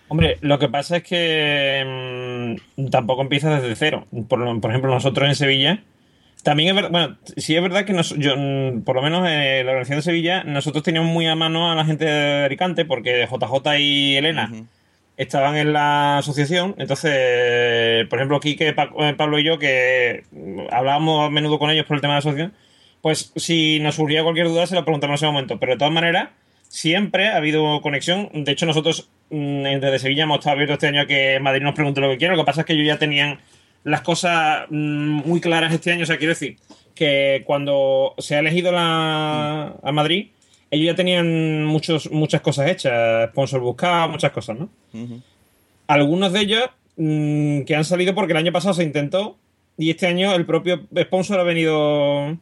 [0.09, 4.05] Hombre, lo que pasa es que mm, tampoco empieza desde cero.
[4.29, 5.83] Por, por ejemplo, nosotros en Sevilla,
[6.43, 9.65] también es verdad, bueno, sí es verdad que nos- yo, mm, por lo menos en
[9.65, 13.25] la organización de Sevilla, nosotros teníamos muy a mano a la gente de Alicante, porque
[13.27, 14.51] JJ y Elena
[15.17, 16.75] estaban en la asociación.
[16.77, 20.23] Entonces, por ejemplo, aquí que Pablo y yo, que
[20.71, 22.53] hablábamos a menudo con ellos por el tema de la asociación,
[23.03, 25.59] pues si nos surgía cualquier duda se lo preguntamos en ese momento.
[25.59, 26.29] Pero de todas maneras,
[26.69, 28.29] siempre ha habido conexión.
[28.33, 31.75] De hecho, nosotros mm, desde Sevilla hemos estado abiertos este año a que Madrid nos
[31.75, 32.33] pregunte lo que quiera.
[32.33, 33.41] Lo que pasa es que ellos ya tenían
[33.83, 36.03] las cosas mm, muy claras este año.
[36.03, 36.55] O sea, quiero decir
[36.95, 40.27] que cuando se ha elegido la, a Madrid,
[40.71, 43.31] ellos ya tenían muchos, muchas cosas hechas.
[43.31, 44.69] Sponsor buscado, muchas cosas, ¿no?
[45.87, 49.35] Algunos de ellos mm, que han salido porque el año pasado se intentó
[49.77, 52.37] y este año el propio sponsor ha venido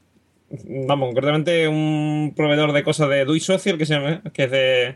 [0.87, 4.51] vamos, concretamente un proveedor de cosas de Do It Social, que se llama, que es
[4.51, 4.95] de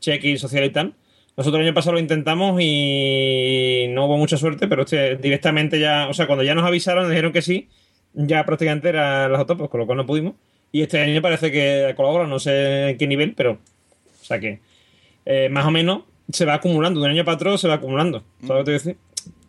[0.00, 0.94] check-in social y tal.
[1.36, 6.08] Nosotros el año pasado lo intentamos y no hubo mucha suerte, pero este, directamente ya,
[6.08, 7.68] o sea, cuando ya nos avisaron, dijeron que sí,
[8.14, 10.34] ya prácticamente eran las autopos, con lo cual no pudimos.
[10.72, 14.60] Y este año parece que colabora, no sé en qué nivel, pero, o sea que,
[15.26, 18.24] eh, más o menos se va acumulando, de un año para otro se va acumulando.
[18.40, 18.96] ¿Sabes lo que te voy a decir?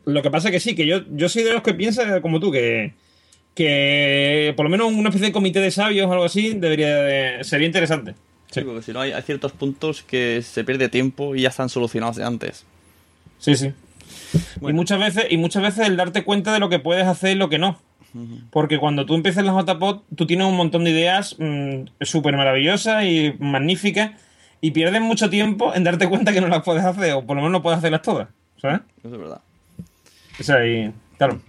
[0.06, 2.40] Lo que pasa es que sí, que yo, yo soy de los que piensa como
[2.40, 2.94] tú, que,
[3.58, 7.44] que por lo menos una especie de comité de sabios o algo así debería de,
[7.44, 8.14] sería interesante.
[8.52, 11.68] Sí, porque si no hay, hay, ciertos puntos que se pierde tiempo y ya están
[11.68, 12.66] solucionados de antes.
[13.40, 13.74] Sí, sí.
[14.62, 17.36] Y muchas veces y muchas veces el darte cuenta de lo que puedes hacer y
[17.36, 17.80] lo que no.
[18.52, 23.06] Porque cuando tú empiezas la JPod, tú tienes un montón de ideas mmm, súper maravillosas
[23.06, 24.12] y magníficas
[24.62, 27.42] y pierdes mucho tiempo en darte cuenta que no las puedes hacer o por lo
[27.42, 28.28] menos no puedes hacerlas todas.
[28.62, 28.82] ¿Sabes?
[29.04, 29.42] Eso es verdad.
[30.40, 31.42] O sea, y claro.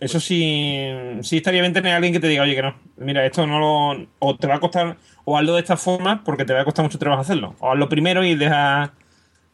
[0.00, 0.88] Eso sí,
[1.20, 3.58] sí estaría bien tener a alguien que te diga, oye, que no, mira, esto no
[3.58, 4.06] lo.
[4.18, 6.84] O te va a costar, o hazlo de esta forma porque te va a costar
[6.84, 7.54] mucho trabajo hacerlo.
[7.60, 8.92] O hazlo primero y deja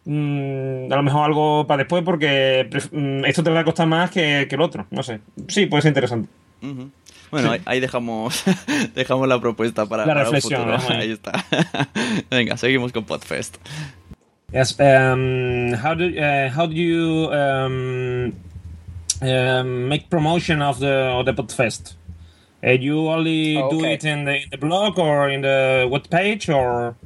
[0.04, 4.10] mmm, a lo mejor algo para después porque mmm, esto te va a costar más
[4.10, 4.86] que, que, el otro.
[4.90, 5.20] No sé.
[5.48, 6.28] Sí, puede ser interesante.
[6.62, 6.90] Uh -huh.
[7.30, 7.54] Bueno, sí.
[7.54, 8.44] ahí, ahí, dejamos,
[8.94, 10.70] dejamos la propuesta para la para reflexión.
[10.70, 10.98] Un futuro.
[11.00, 11.44] Ahí está.
[12.30, 13.56] Venga, seguimos con Podfest.
[14.52, 14.78] Yes.
[14.78, 18.32] Um, how do uh, how do you um,
[19.22, 21.94] um, make promotion of the of the Podfest?
[22.64, 26.08] Uh, you only Oh, do it in the, in the blog or in the web
[26.10, 26.96] page or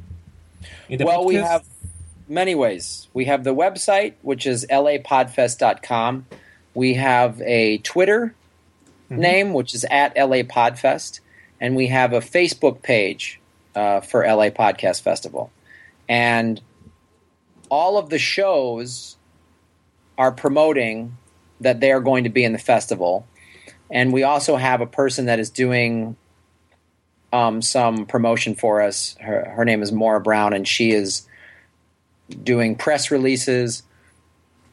[0.89, 1.65] in the well, we have
[2.27, 3.07] many ways.
[3.13, 6.25] We have the website, which is lapodfest.com.
[6.73, 8.33] We have a Twitter
[9.09, 11.19] name, which is at LA Podfest.
[11.59, 13.39] And we have a Facebook page
[13.75, 15.51] uh, for LA Podcast Festival.
[16.07, 16.61] And
[17.69, 19.17] all of the shows
[20.17, 21.17] are promoting
[21.61, 23.25] that they are going to be in the festival.
[23.89, 26.15] And we also have a person that is doing
[27.31, 29.15] um, some promotion for us.
[29.21, 31.27] Her, her name is Maura Brown, and she is
[32.43, 33.83] doing press releases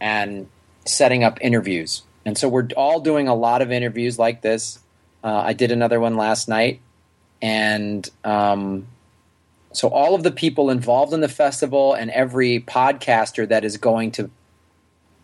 [0.00, 0.48] and
[0.84, 2.02] setting up interviews.
[2.24, 4.78] And so we're all doing a lot of interviews like this.
[5.22, 6.80] Uh, I did another one last night.
[7.40, 8.88] And um,
[9.72, 14.12] so all of the people involved in the festival and every podcaster that is going
[14.12, 14.30] to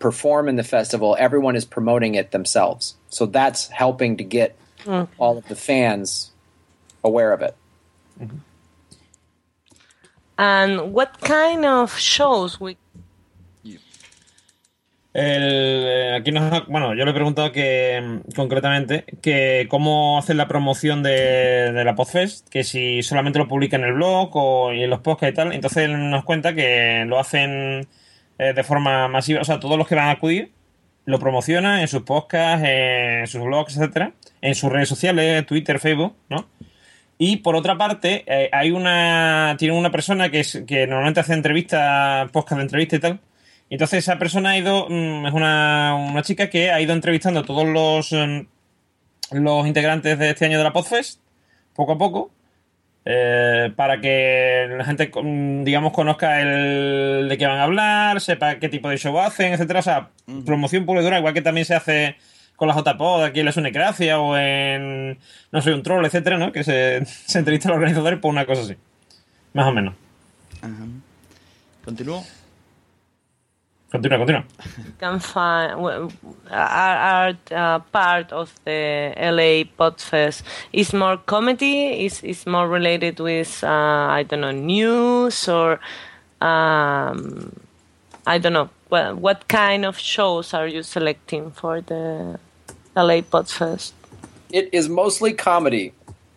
[0.05, 2.83] perform in the festival, everyone is promoting it themselves.
[3.09, 4.51] So that's helping to get
[4.87, 5.07] Mm.
[5.19, 6.31] all of the fans
[7.03, 7.55] aware of it.
[10.37, 12.77] And what kind of shows we
[15.17, 15.43] El,
[15.87, 20.37] eh, aquí nos ha- bueno, yo le he preguntado que mm, concretamente que cómo hacen
[20.37, 24.73] la promoción de, de la Podfest, que si solamente lo publica en el blog o
[24.73, 25.53] y en los podcasts y tal.
[25.53, 27.87] Entonces él nos cuenta que lo hacen
[28.39, 30.53] eh, de forma masiva, o sea, todos los que van a acudir
[31.07, 36.17] lo promocionan en sus podcasts, en sus blogs, etcétera, en sus redes sociales, Twitter, Facebook,
[36.31, 36.47] ¿no?
[37.19, 39.57] Y por otra parte, eh, hay una.
[39.59, 43.21] Tiene una persona que, que normalmente hace entrevistas, podcast de entrevista y tal.
[43.71, 44.89] Entonces esa persona ha ido.
[44.89, 48.13] mm, es una, una chica que ha ido entrevistando a todos los.
[48.13, 48.47] em,
[49.31, 51.21] los integrantes de este año de la Podfest,
[51.75, 52.31] poco a poco.
[53.05, 55.11] Eh, para que la gente,
[55.63, 59.81] digamos, conozca el de qué van a hablar, sepa qué tipo de show hacen, etcétera.
[59.81, 60.09] O sea,
[60.47, 62.17] promoción pura y dura, igual que también se hace
[62.57, 65.19] con la JPod aquí en la Sunecracia o en
[65.51, 66.53] No soy un troll, etcétera, ¿no?
[66.53, 68.77] Que se, se entrevista a los organizadores por una cosa así.
[69.53, 69.95] Más o menos.
[70.63, 70.87] Ajá.
[71.85, 72.25] ¿Continúo?
[73.93, 74.45] Continúa, continúa.
[74.99, 76.11] can find w-
[76.51, 80.43] are, are uh, part of the LA Podfest
[80.73, 85.79] is more comedy is is more related with uh, I don't know news or
[86.41, 87.55] um,
[88.27, 92.39] I don't know well, what kind of shows are you selecting for the
[92.97, 93.93] LA Podfest?
[94.51, 95.93] It is mostly comedy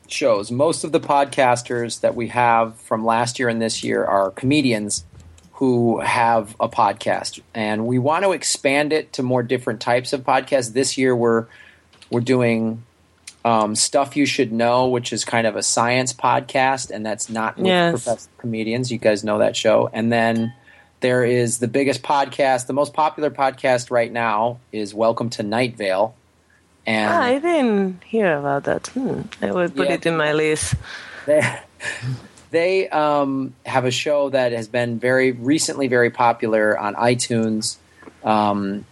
[0.07, 0.51] shows.
[0.51, 5.05] Most of the podcasters that we have from last year and this year are comedians
[5.57, 10.21] who have a podcast, and we want to expand it to more different types of
[10.23, 10.73] podcasts.
[10.73, 11.45] This year, we're
[12.09, 12.83] we're doing
[13.45, 17.57] um, stuff you should know, which is kind of a science podcast, and that's not
[17.57, 17.91] with Yes.
[18.03, 18.91] professional comedians.
[18.91, 20.53] You guys know that show, and then.
[20.99, 25.77] There is the biggest podcast, the most popular podcast right now is Welcome to Night
[25.77, 26.15] Vale.
[26.87, 28.87] And Ah, I didn't hear about that.
[28.87, 29.21] Hmm.
[29.39, 29.93] I will put Yeah.
[29.93, 30.73] it in my list.
[32.51, 37.77] They um, have a show that has been very recently very popular on iTunes,
[38.23, 38.85] um,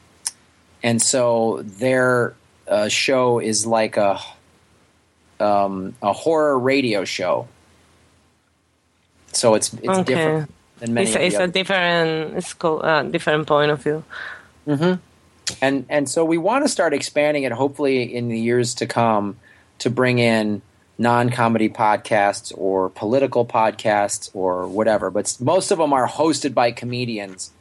[0.83, 2.35] and so their
[2.67, 4.19] uh, show is like a
[5.39, 7.47] um, a horror radio show.
[9.33, 10.03] So it's it's Okay.
[10.03, 11.07] different than many.
[11.07, 14.03] It's, it's a different, it's called a different point of view.
[14.65, 14.93] hmm
[15.61, 17.51] And and so we want to start expanding it.
[17.51, 19.37] Hopefully, in the years to come,
[19.79, 20.61] to bring in
[20.97, 25.11] non-comedy podcasts or political podcasts or whatever.
[25.11, 27.51] But most of them are hosted by comedians.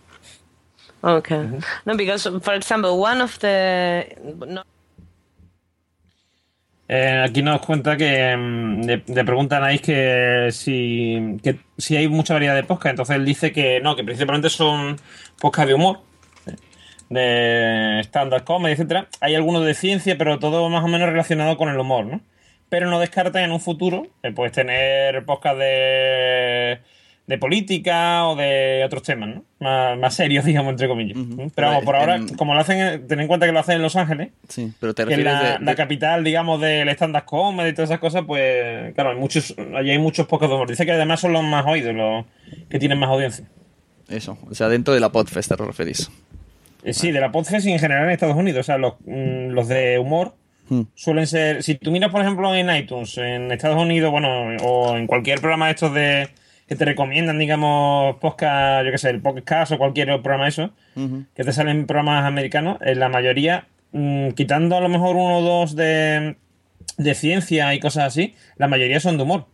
[1.02, 1.60] Okay.
[1.84, 4.62] No, because for example, one of the no,
[6.86, 12.08] Eh, aquí nos cuenta que mm, le, le preguntan ahí que si, que si hay
[12.08, 12.90] mucha variedad de podcast.
[12.90, 14.96] Entonces él dice que no, que principalmente son
[15.40, 16.00] podcast de humor,
[17.08, 19.08] de stand-up comedy, etcétera.
[19.20, 22.20] Hay algunos de ciencia, pero todo más o menos relacionado con el humor, ¿no?
[22.74, 26.78] Pero no descarta en un futuro eh, pues tener podcast de,
[27.28, 29.44] de política o de otros temas, ¿no?
[29.60, 31.16] Más, más serios, digamos, entre comillas.
[31.54, 33.82] Pero vamos, por ahora, En- como lo hacen, ten en cuenta que lo hacen en
[33.82, 37.24] Los Ángeles, Sí, pero te que es la, de- de- la capital, digamos, del stand-up
[37.26, 40.68] comedy y todas esas cosas, pues claro, hay muchos, allí hay muchos pocos de humor.
[40.68, 42.24] Dice que además son los más oídos, los
[42.68, 43.46] que tienen más audiencia.
[44.08, 46.10] Eso, o sea, dentro de la Podfest te referís.
[46.82, 48.60] Eh, Sí, de la podcast y en general en Estados Unidos.
[48.60, 50.34] O sea, los, mm, los de humor
[50.68, 50.82] Hmm.
[50.94, 51.62] suelen ser.
[51.62, 55.66] Si tú miras, por ejemplo, en iTunes, en Estados Unidos, bueno, o en cualquier programa
[55.66, 56.28] de estos de
[56.66, 60.70] que te recomiendan, digamos, podcast, yo qué sé, el podcast o cualquier programa de eso,
[61.34, 65.42] que te salen programas americanos, en la mayoría, mm, quitando a lo mejor uno o
[65.42, 66.36] dos de,
[66.96, 69.46] de ciencia y cosas así, la mayoría son de humor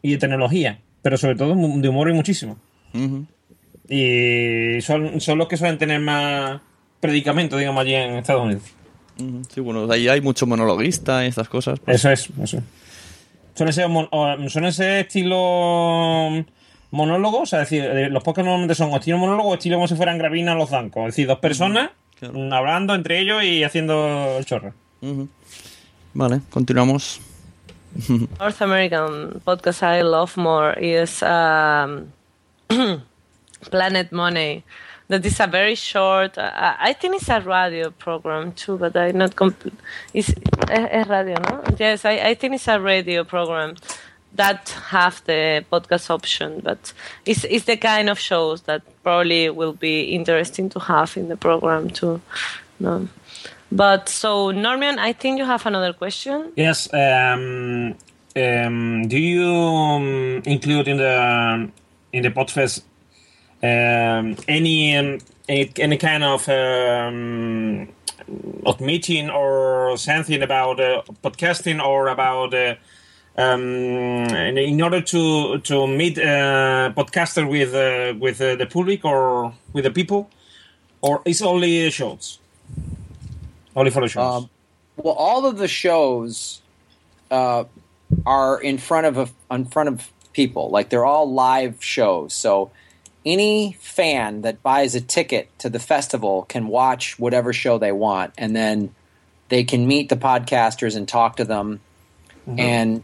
[0.00, 2.56] y de tecnología, pero sobre todo de humor y muchísimo.
[3.88, 6.62] Y son, son los que suelen tener más
[7.00, 8.62] predicamento, digamos, allí en Estados Unidos.
[9.52, 11.78] Sí, bueno, ahí hay mucho monologuista y estas cosas.
[11.80, 11.96] pues.
[11.96, 12.58] Eso es, eso.
[12.58, 12.64] es.
[13.54, 14.36] Suelen ser, mon- o-
[14.72, 16.44] ser estilo
[17.46, 19.94] sea, es decir, eh, los podcasts normalmente son o estilo monólogo o estilo como si
[19.94, 21.02] fueran gravinas los zancos.
[21.02, 24.72] Es decir, dos personas mm, hablando entre ellos y haciendo el chorro.
[26.14, 27.20] Vale, continuamos.
[28.38, 32.06] North American podcast I love more is um,
[33.70, 34.62] Planet Money.
[35.12, 36.38] That is a very short.
[36.38, 39.74] Uh, I think it's a radio program too, but I'm not complete.
[40.14, 41.62] It's es, es radio, no?
[41.78, 43.74] Yes, I, I think it's a radio program
[44.36, 46.94] that have the podcast option, but
[47.26, 51.36] it's it's the kind of shows that probably will be interesting to have in the
[51.36, 52.22] program too.
[52.80, 53.06] No.
[53.70, 56.52] But so Norman, I think you have another question.
[56.56, 56.88] Yes.
[56.94, 57.96] Um,
[58.34, 61.70] um, do you um, include in the
[62.14, 62.80] in the Podfest
[63.62, 67.88] um, any, um, any any kind of um,
[69.30, 72.74] or something about uh, podcasting or about uh,
[73.36, 79.04] um, in, in order to to meet uh, podcaster with uh, with uh, the public
[79.04, 80.28] or with the people,
[81.00, 82.38] or it's only shows,
[83.76, 84.42] only for the shows.
[84.42, 84.50] Um,
[84.96, 86.60] well, all of the shows
[87.30, 87.64] uh,
[88.26, 90.70] are in front of a, in front of people.
[90.70, 92.34] Like they're all live shows.
[92.34, 92.70] So
[93.24, 98.32] any fan that buys a ticket to the festival can watch whatever show they want,
[98.38, 98.94] and then
[99.48, 101.80] they can meet the podcasters and talk to them.
[102.46, 103.02] And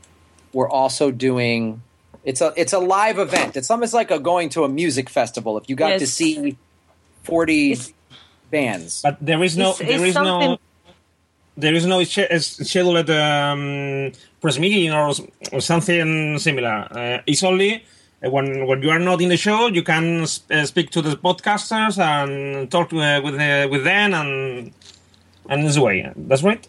[0.52, 1.82] we're also doing
[2.24, 3.56] it's a it's a live event.
[3.56, 5.56] It's almost like a going to a music festival.
[5.58, 6.56] If you got to see
[7.22, 7.76] forty
[8.50, 10.58] bands, But there is no, It's- there it's is no,
[11.56, 15.12] there is no sch- scheduled um, press meeting or,
[15.52, 16.88] or something similar.
[16.90, 17.84] Uh, it's only
[18.22, 21.16] when when you are not in the show, you can s- uh, speak to the
[21.16, 24.72] podcasters and talk uh, with uh, with them and
[25.48, 26.10] and this way.
[26.16, 26.66] That's right.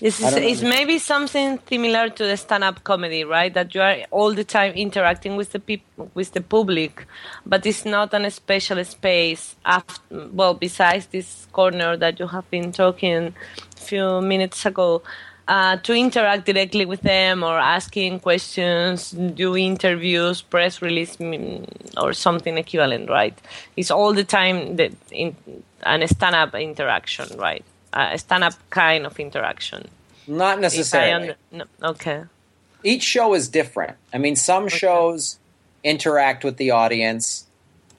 [0.00, 3.54] It's, I don't it's maybe something similar to the stand-up comedy, right?
[3.54, 7.06] That you are all the time interacting with the people, with the public,
[7.46, 9.56] but it's not an special space.
[9.64, 10.02] After,
[10.32, 13.34] well, besides this corner that you have been talking
[13.76, 15.02] a few minutes ago,
[15.48, 21.66] uh, to interact directly with them or asking questions, do interviews, press release, mm,
[21.96, 23.36] or something equivalent, right?
[23.76, 25.36] It's all the time that in
[25.82, 27.64] an stand-up interaction, right?
[27.92, 29.88] A stand-up kind of interaction.
[30.26, 31.34] not necessarily.
[31.50, 32.24] no, okay.
[32.84, 33.96] each show is different.
[34.14, 35.38] I mean, some shows
[35.82, 37.46] interact with the audience.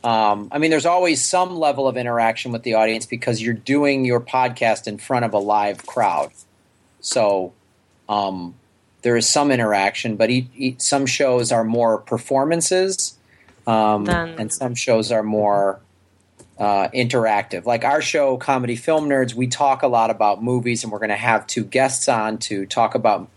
[0.03, 4.05] Um, I mean, there's always some level of interaction with the audience because you're doing
[4.05, 6.31] your podcast in front of a live crowd.
[7.03, 7.53] So
[8.09, 8.55] um,
[9.03, 13.15] there is some interaction, but e e some shows are more performances,
[13.67, 15.79] um, and some shows are more
[16.57, 17.65] uh, interactive.
[17.65, 21.09] Like our show, Comedy Film Nerds, we talk a lot about movies, and we're going
[21.09, 23.29] to have two guests on to talk about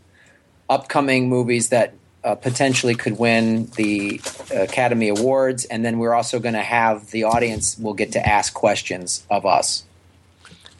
[0.70, 1.92] upcoming movies that
[2.22, 4.20] uh, potentially could win the
[4.54, 8.54] Academy Awards, and then we're also going to have the audience will get to ask
[8.54, 9.84] questions of us.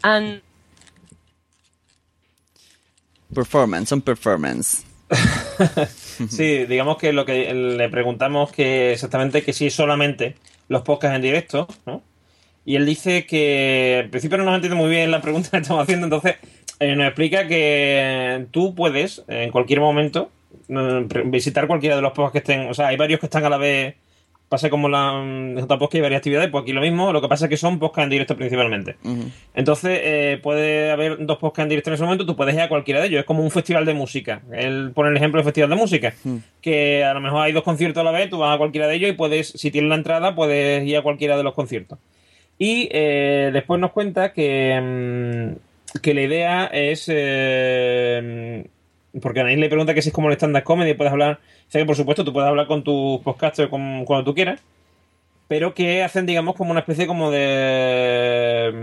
[0.03, 0.41] And
[3.33, 4.83] Performance, on performance.
[6.29, 10.35] Sí, digamos que lo que le preguntamos que exactamente que si solamente
[10.67, 12.01] los podcasts en directo, ¿no?
[12.65, 15.83] Y él dice que al principio no nos entiende muy bien la pregunta que estamos
[15.83, 16.35] haciendo, entonces
[16.79, 20.31] eh, nos explica que tú puedes en cualquier momento
[20.69, 23.49] eh, visitar cualquiera de los podcasts que estén, o sea, hay varios que están a
[23.49, 23.95] la vez,
[24.49, 27.45] pasa como la mm, J-Podcast y varias actividades, pues aquí lo mismo, lo que pasa
[27.45, 28.95] es que son podcasts en directo principalmente.
[29.53, 32.69] Entonces, eh, puede haber dos podcasts en directo en ese momento, tú puedes ir a
[32.69, 33.19] cualquiera de ellos.
[33.19, 34.41] Es como un festival de música.
[34.53, 36.13] Él pone el ejemplo de festival de música.
[36.61, 38.95] Que a lo mejor hay dos conciertos a la vez, tú vas a cualquiera de
[38.95, 41.99] ellos y puedes, si tienes la entrada, puedes ir a cualquiera de los conciertos.
[42.57, 45.55] Y eh, después nos cuenta que,
[45.93, 47.05] mm, que la idea es.
[47.09, 48.65] eh,
[49.21, 51.39] porque Anaís le pregunta que si es como el stand-up comedy, puedes hablar.
[51.67, 54.61] Sé que por supuesto tú puedes hablar con tus podcasters con- cuando tú quieras
[55.49, 58.73] pero que hacen, digamos, como una especie como de,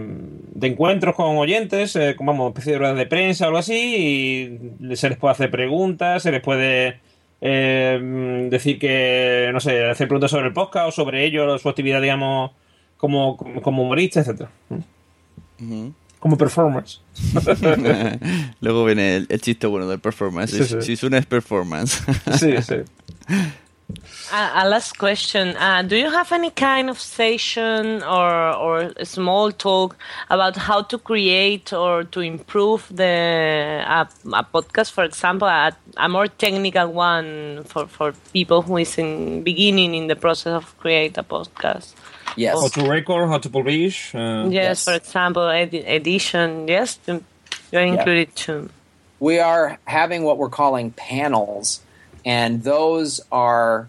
[0.54, 4.58] de encuentros con oyentes, eh, como vamos, especie de ruedas de prensa o algo así,
[4.80, 7.00] y se les puede hacer preguntas, se les puede
[7.42, 12.00] eh, decir que, no sé, hacer preguntas sobre el podcast o sobre ellos, su actividad,
[12.00, 12.52] digamos,
[12.96, 14.48] como, como humorista, etcétera
[16.24, 17.02] Como performers.
[18.62, 20.52] Luego viene el, el chiste bueno del performance.
[20.52, 20.80] Sí, Si- sí.
[20.80, 22.02] Si es performance.
[22.40, 22.76] Sí, sí.
[24.32, 29.04] a, a last question: uh, Do you have any kind of session or or a
[29.04, 29.96] small talk
[30.30, 33.04] about how to create or to improve the
[33.86, 38.96] a, a podcast, for example, a, a more technical one for for people who is
[38.98, 41.94] in beginning in the process of create a podcast?
[42.36, 42.54] Yes.
[42.60, 44.14] How to record, how to publish.
[44.14, 46.66] uh, Yes, for example, edi- edition.
[46.66, 46.98] Yes,
[47.70, 48.70] you're included too.
[49.20, 51.80] we are having what we're calling panels,
[52.24, 53.88] and those are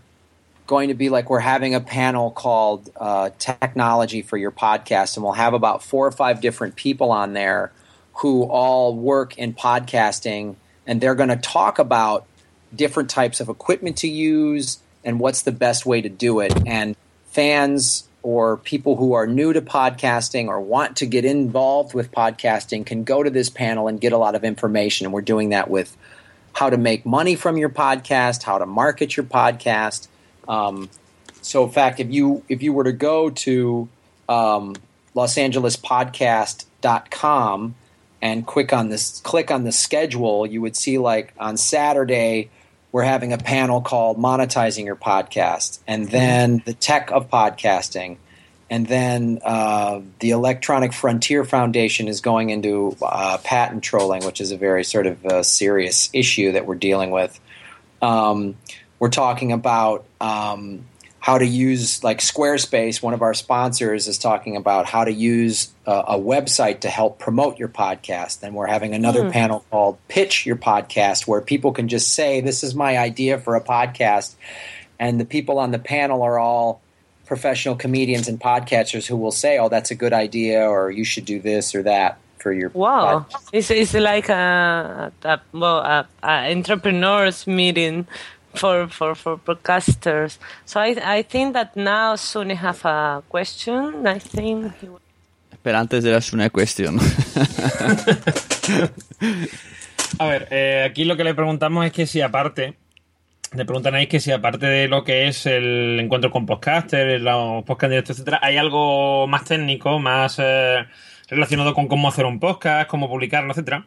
[0.67, 5.23] going to be like we're having a panel called uh, Technology for Your Podcast, and
[5.23, 7.71] we'll have about four or five different people on there
[8.15, 10.55] who all work in podcasting,
[10.87, 12.25] and they're going to talk about
[12.73, 16.53] different types of equipment to use and what's the best way to do it.
[16.65, 16.95] And
[17.27, 22.85] fans or people who are new to podcasting or want to get involved with podcasting
[22.85, 25.05] can go to this panel and get a lot of information.
[25.05, 25.95] And we're doing that with
[26.55, 30.07] how to make money from your podcast, how to market your podcast.
[30.47, 30.89] Um,
[31.41, 33.89] so, in fact, if you if you were to go to
[34.27, 34.75] um,
[35.13, 35.77] Los Angeles
[38.21, 42.49] and click on this click on the schedule, you would see like on Saturday
[42.91, 48.15] we're having a panel called Monetizing Your Podcast, and then the tech of podcasting,
[48.69, 54.51] and then uh, the Electronic Frontier Foundation is going into uh, patent trolling, which is
[54.51, 57.39] a very sort of uh, serious issue that we're dealing with.
[58.01, 58.55] Um,
[58.99, 60.85] we're talking about um,
[61.19, 65.69] how to use, like Squarespace, one of our sponsors is talking about how to use
[65.85, 68.41] a, a website to help promote your podcast.
[68.43, 69.31] And we're having another Hmm.
[69.31, 73.55] panel called Pitch Your Podcast, where people can just say, This is my idea for
[73.55, 74.35] a podcast.
[74.99, 76.81] And the people on the panel are all
[77.25, 81.25] professional comedians and podcasters who will say, Oh, that's a good idea, or you should
[81.25, 86.51] do this or that for your Wow, it's, it's like a, a well, a, a
[86.51, 88.07] entrepreneurs meeting
[88.53, 90.37] for, for, for podcasters.
[90.65, 94.05] So I I think that now Suni have a question.
[94.07, 94.73] I think
[95.63, 96.99] Pero antes de las una cuestión.
[100.19, 102.75] A ver, eh, aquí lo que le preguntamos es que si aparte,
[103.55, 107.63] le preguntan ahí que si aparte de lo que es el encuentro con podcasters, los
[107.63, 110.85] podcast en directo, etcétera, hay algo más técnico, más eh,
[111.29, 113.85] relacionado con cómo hacer un podcast, cómo publicarlo, etcétera.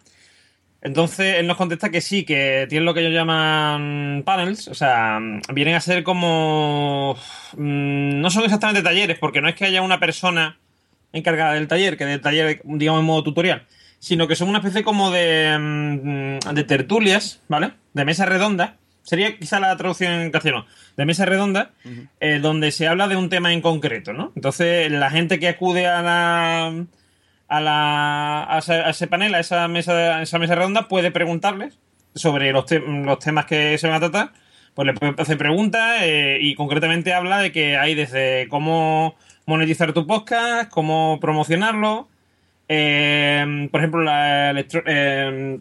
[0.81, 5.19] Entonces él nos contesta que sí, que tienen lo que ellos llaman panels, o sea,
[5.53, 7.17] vienen a ser como...
[7.57, 10.59] mm, No son exactamente talleres, porque no es que haya una persona
[11.13, 13.67] encargada del taller, que del taller, digamos, en modo tutorial,
[13.99, 17.73] sino que son una especie como de, mm, de tertulias, ¿vale?
[17.93, 18.77] De mesa redonda.
[19.09, 20.67] Sería quizá la traducción en castellano.
[20.97, 21.71] De mesa redonda,
[22.21, 24.33] eh, donde se habla de un tema en concreto, ¿no?
[24.37, 26.85] Entonces, la gente que acude a la,
[27.49, 31.11] a, la, a, ese, a ese panel, a esa mesa, a esa mesa redonda, puede
[31.11, 31.79] preguntarles
[32.15, 34.33] sobre los, te- los temas que se van a tratar.
[34.75, 39.93] Pues le puede hacer preguntas eh, y concretamente habla de que hay desde cómo monetizar
[39.93, 42.09] tu podcast, cómo promocionarlo.
[42.69, 44.53] eh, por ejemplo, la,
[44.87, 45.59] eh,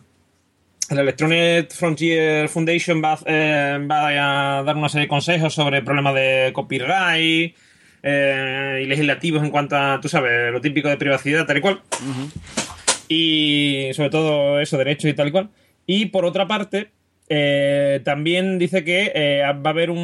[0.90, 6.16] la Electronic Frontier Foundation va, eh, va a dar una serie de consejos sobre problemas
[6.16, 7.56] de copyright
[8.04, 11.82] eh, y legislativos en cuanto a, tú sabes, lo típico de privacidad, tal y cual.
[13.10, 15.50] Y sobre todo eso, derechos y tal y cual.
[15.86, 16.90] Y por otra parte,
[17.30, 19.98] eh, también dice que eh, va a haber un-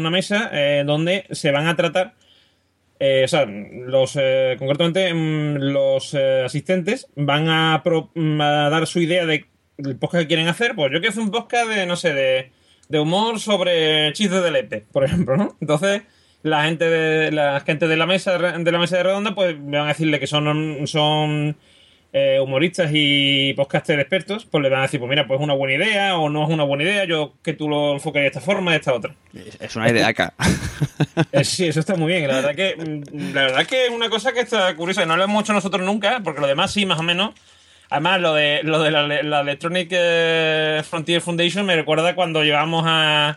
[0.00, 0.50] una mesa
[0.84, 2.14] donde se van a tratar,
[3.00, 8.68] eh, o sea, los, eh, concretamente mm, los eh, asistentes van a, pro- mm, a
[8.70, 9.46] dar su idea de
[9.78, 10.74] el podcast que quieren hacer.
[10.74, 12.50] Pues yo quiero hacer un podcast de, no sé, de,
[12.88, 15.56] de humor sobre chistes de lepe, por ejemplo, ¿no?
[15.60, 16.02] Entonces,
[16.42, 19.78] la gente de la gente de la mesa de la mesa de redonda, pues me
[19.78, 21.56] van a decirle que son, son
[22.12, 25.54] eh, humoristas y podcasters expertos, pues le van a decir, pues mira, pues es una
[25.54, 28.40] buena idea o no es una buena idea, yo que tú lo enfoques de esta
[28.40, 29.14] forma, de esta otra.
[29.60, 30.34] Es una idea acá.
[31.32, 32.26] Eh, sí, eso está muy bien.
[32.28, 32.74] La verdad que
[33.32, 35.06] la verdad que es una cosa que está curiosa.
[35.06, 37.34] No lo hemos hecho nosotros nunca, porque lo demás sí, más o menos.
[37.90, 42.84] Además, lo de, lo de la, la Electronic eh, Frontier Foundation me recuerda cuando llevamos
[42.86, 43.30] a,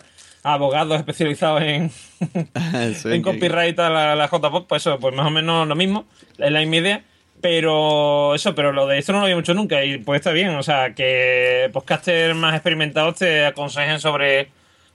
[0.43, 1.89] a abogados especializados en,
[2.95, 6.06] Sí, en copyright a la, la JPOP, pues eso, pues más o menos lo mismo,
[6.38, 7.04] es la misma idea.
[7.41, 10.49] Pero eso, pero lo de esto no lo habíamos hecho nunca y pues está bien.
[10.49, 14.49] O sea, que podcasters más experimentados te aconsejen sobre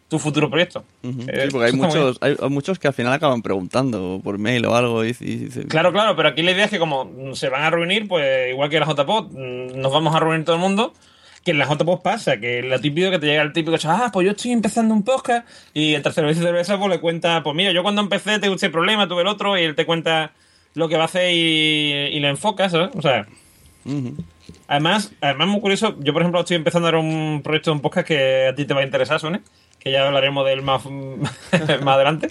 [0.08, 0.84] tu futuro proyecto.
[1.02, 1.22] Ujú.
[1.28, 4.76] Eh, Sí, porque hay muchos, hay, muchos que al final acaban preguntando por mail o
[4.76, 7.62] algo y, y dicen, Claro, claro, pero aquí la idea es que como se van
[7.62, 10.92] a reunir, pues igual que la JPOD, mm, nos vamos a reunir todo el mundo.
[11.44, 14.24] Que en la JPOD pasa, que lo típico que te llega el típico, ah, pues
[14.24, 17.54] yo estoy empezando un podcast y el tercero vez de cerveza pues le cuenta, pues
[17.54, 20.32] mira, yo cuando empecé tuve este problema, tuve el otro y él te cuenta
[20.74, 22.90] lo que va a hacer y, y le enfocas, ¿sabes?
[22.96, 23.28] O sea,
[24.66, 28.08] además, además muy curioso, yo por ejemplo estoy empezando ahora un proyecto de un podcast
[28.08, 29.40] que a ti te va a interesar, Sune,
[29.86, 30.84] que ya hablaremos de él más,
[31.82, 32.28] más adelante.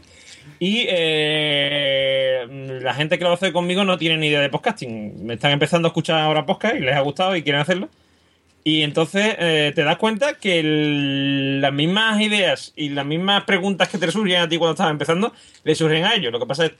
[0.60, 2.46] Y eh,
[2.82, 5.26] la gente que lo hace conmigo no tiene ni idea de podcasting.
[5.26, 7.88] Me están empezando a escuchar ahora podcast y les ha gustado y quieren hacerlo.
[8.66, 13.88] Y entonces eh, te das cuenta que el- las mismas ideas y las mismas preguntas
[13.88, 15.32] que te surgen a ti cuando estás empezando,
[15.64, 16.34] le surgen a ellos.
[16.34, 16.74] Lo que pasa es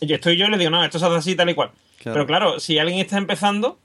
[0.00, 1.70] yo estoy yo y les digo, no, esto se hace así, tal y cual.
[2.02, 2.14] Claro.
[2.14, 3.78] Pero claro, si alguien está empezando,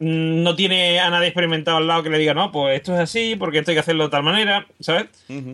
[0.00, 3.36] no tiene a nadie experimentado al lado que le diga, no, pues esto es así,
[3.36, 5.06] porque esto hay que hacerlo de tal manera, ¿sabes?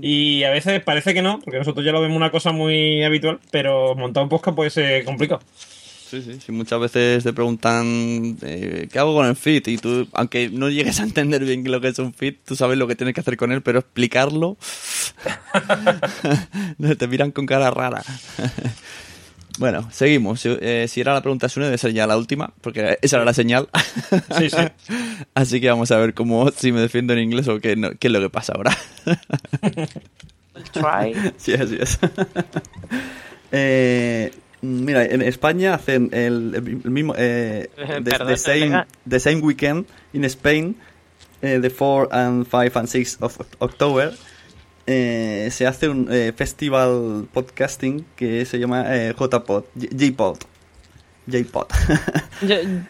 [0.02, 3.40] Y a veces parece que no, porque nosotros ya lo vemos una cosa muy habitual,
[3.50, 5.40] pero montar un podcast puede ser complicado.
[6.14, 9.66] Sí, sí, sí, muchas veces te preguntan eh, ¿qué hago con el feed?
[9.66, 12.78] Y tú, aunque no llegues a entender bien lo que es un feed, tú sabes
[12.78, 14.56] lo que tienes que hacer con él, pero explicarlo
[16.98, 18.04] te miran con cara rara.
[19.58, 20.40] bueno, seguimos.
[20.40, 23.24] Si, eh, si era la pregunta Sune, debe ser ya la última, porque esa era
[23.24, 23.68] la señal.
[24.38, 24.56] Sí, sí.
[25.34, 28.08] Así que vamos a ver cómo si me defiendo en inglés o qué, no- qué
[28.08, 28.76] es lo que pasa ahora.
[30.72, 31.32] Try.
[31.36, 31.98] Sí, así es.
[33.56, 34.32] Eh,
[34.62, 36.52] mira, en España hacen el,
[36.84, 37.14] el mismo.
[37.16, 38.86] Eh, the, Perdón, the same, colega.
[39.08, 40.74] the same weekend in Spain,
[41.40, 44.12] eh, the 4 and 5 and 6 of October.
[44.86, 50.38] Eh, se hace un eh, festival podcasting que se llama eh, JPod, J-Pod.
[51.26, 51.66] J-Pod.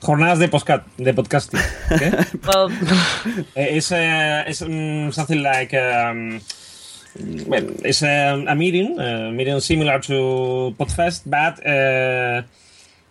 [0.00, 1.60] Jornadas de, podcast, de podcasting.
[1.90, 2.02] ¿ok?
[2.46, 2.70] well,
[3.56, 6.40] Eh, It's, uh, it's um, something like um,
[7.48, 12.42] well, it's a, a meeting, a meeting similar to Podfest, but uh,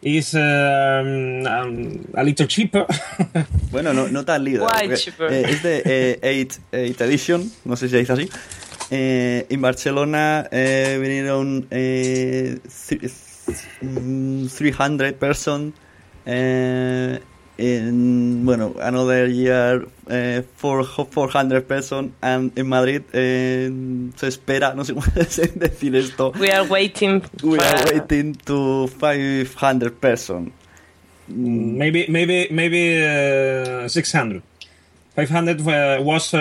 [0.02, 2.86] is um, um, a little cheaper.
[3.72, 4.62] Bueno, no, no tan líder.
[4.62, 5.32] Why porque, cheaper?
[5.34, 8.30] eh, es de 8 edition, no sé si se dice así.
[8.90, 13.12] Eh, en Barcelona eh, vinieron eh, th-
[13.82, 15.74] mm, 300 person.
[17.58, 22.14] Eh, en, bueno, another year eh, four- 400 person.
[22.22, 23.70] And in Madrid eh,
[24.16, 25.06] se espera, no sé cómo
[25.56, 26.32] decir esto.
[26.40, 27.22] we are waiting.
[27.44, 30.52] We are waiting to 500 person.
[31.28, 34.42] maybe, maybe, maybe uh, 600.
[35.16, 36.40] 500 uh, was uh,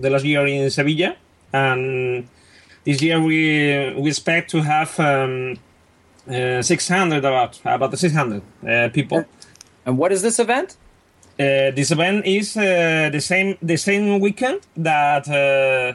[0.00, 1.14] the last year in Sevilla,
[1.52, 2.26] and
[2.84, 5.56] this year we we expect to have um,
[6.28, 9.24] uh, 600 about about the 600 uh, people.
[9.86, 10.76] And what is this event?
[11.38, 15.94] Uh, this event is uh, the same the same weekend that uh,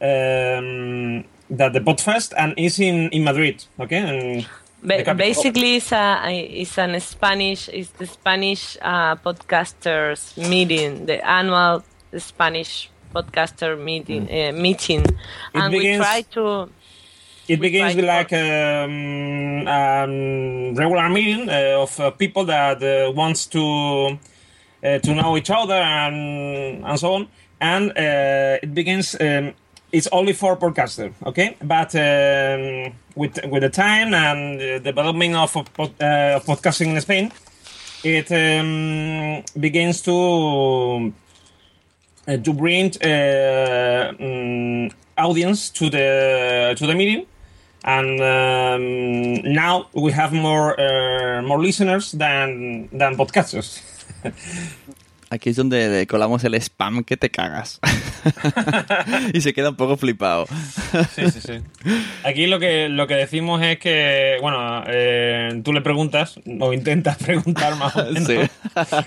[0.00, 3.64] um, that the Podfest and is in, in Madrid.
[3.80, 4.46] Okay, and
[4.82, 11.84] Ba- basically, it's a it's an Spanish it's the Spanish uh, podcasters meeting, the annual
[12.18, 15.04] Spanish podcaster meeting uh, meeting,
[15.54, 16.68] and we try to
[17.52, 23.44] It begins with like um, um, regular meeting uh, of uh, people that uh, wants
[23.48, 24.18] to
[24.82, 27.28] uh, to know each other and and so on.
[27.60, 29.14] And uh, it begins.
[29.20, 29.52] Um,
[29.92, 31.56] it's only for podcaster, okay?
[31.62, 37.00] But um, with with the time and the development of of uh, of podcasting in
[37.02, 37.30] Spain,
[38.02, 41.12] it um, begins to
[42.26, 47.26] to bring uh, mm, audience to the to the meeting,
[47.84, 53.82] and um, now we have more uh, more listeners than than podcasters.
[55.30, 57.80] Aquí es donde colamos el spam que te cagas.
[59.32, 60.46] y se queda un poco flipado.
[61.16, 61.52] Sí, sí, sí.
[62.22, 67.16] Aquí lo que, lo que decimos es que, bueno, eh, tú le preguntas, o intentas
[67.16, 68.26] preguntar más o menos.
[68.28, 68.36] Sí.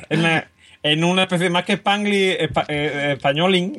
[0.09, 0.47] En, la-
[0.81, 3.77] en una especie más que Spanglish, espa- eh, españoling.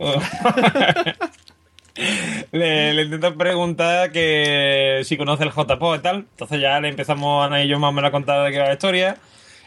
[2.52, 6.16] Le, le intentas preguntar que si conoce el JPO y tal.
[6.30, 8.58] Entonces ya le empezamos a Ana y yo más o menos a contar de qué
[8.58, 9.16] va la historia.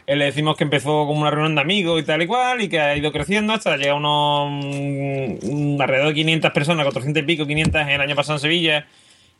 [0.06, 2.68] Eh, le decimos que empezó como una reunión de amigos y tal y cual, y
[2.68, 7.26] que ha ido creciendo hasta llegar a unos mm, alrededor de 500 personas, 400 y
[7.26, 8.86] pico, 500 el año pasado en Sevilla,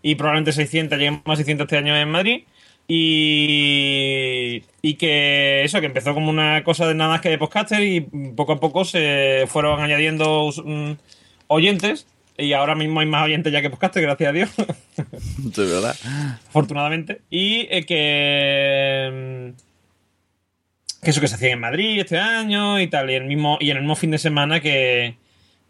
[0.02, 2.44] y probablemente 600, lleguemos a 600 este año en Madrid.
[2.86, 7.82] Y, y que eso, que empezó como una cosa de nada más que de podcaster
[7.82, 8.00] y
[8.36, 10.92] poco a poco se fueron añadiendo mm,
[11.48, 12.06] oyentes
[12.40, 14.50] y ahora mismo hay más oyentes ya que podcaster, gracias a Dios,
[15.56, 15.94] De verdad.
[16.48, 17.20] afortunadamente.
[17.30, 23.10] Y eh, que, mm, que eso que se hacía en Madrid este año y tal,
[23.10, 25.16] y, el mismo, y en el mismo fin de semana que,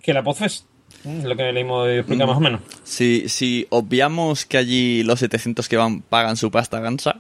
[0.03, 0.70] que la Podfest.
[1.05, 2.61] Mm, Lo que le hemos explicado más o menos.
[2.85, 7.17] Si, si obviamos que allí los 700 que van pagan su pasta gansa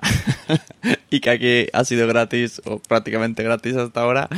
[1.11, 4.29] y que aquí ha sido gratis o prácticamente gratis hasta ahora,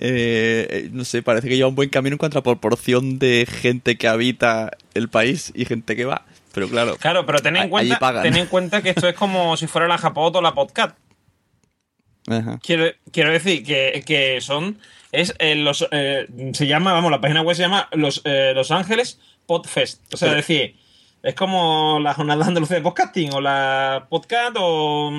[0.00, 3.96] eh, no sé, parece que lleva un buen camino en cuanto a proporción de gente
[3.96, 6.24] que habita el país y gente que va.
[6.54, 9.66] Pero claro, Claro, pero ten en, cuenta, ten en cuenta que esto es como si
[9.66, 10.96] fuera la Japot o la Podcast.
[12.28, 12.58] Ajá.
[12.62, 14.78] Quiero, quiero decir que, que son.
[15.12, 15.86] Es eh, los.
[15.92, 20.12] eh, se llama, vamos, la página web se llama Los, eh, los Ángeles Podfest.
[20.12, 20.76] O sea, Pero- es decir,
[21.22, 25.10] es como la Jornada Andalucía de Podcasting, o la Podcast, o,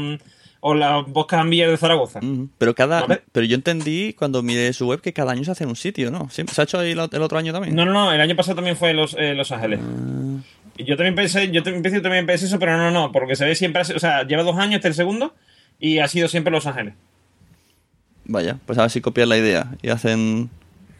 [0.59, 2.19] o la Podcast Ambilla de Zaragoza.
[2.57, 3.21] Pero cada, ¿Vale?
[3.31, 6.11] pero yo entendí cuando miré su web que cada año se hace en un sitio,
[6.11, 6.29] ¿no?
[6.29, 7.75] ¿Se ha hecho ahí el otro año también?
[7.75, 9.79] No, no, no, el año pasado también fue Los, eh, los Ángeles.
[9.81, 10.41] Ah.
[10.77, 13.45] Y Yo también pensé, yo también pensé, también pensé eso, pero no, no, porque se
[13.45, 15.33] ve siempre, o sea, lleva dos años, este es el segundo,
[15.79, 16.93] y ha sido siempre Los Ángeles.
[18.29, 20.49] Vaya, pues a ver si copian la idea y hacen.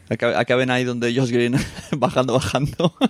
[0.08, 1.56] aca- Acaben ahí donde Josh Green,
[1.96, 2.94] bajando, bajando.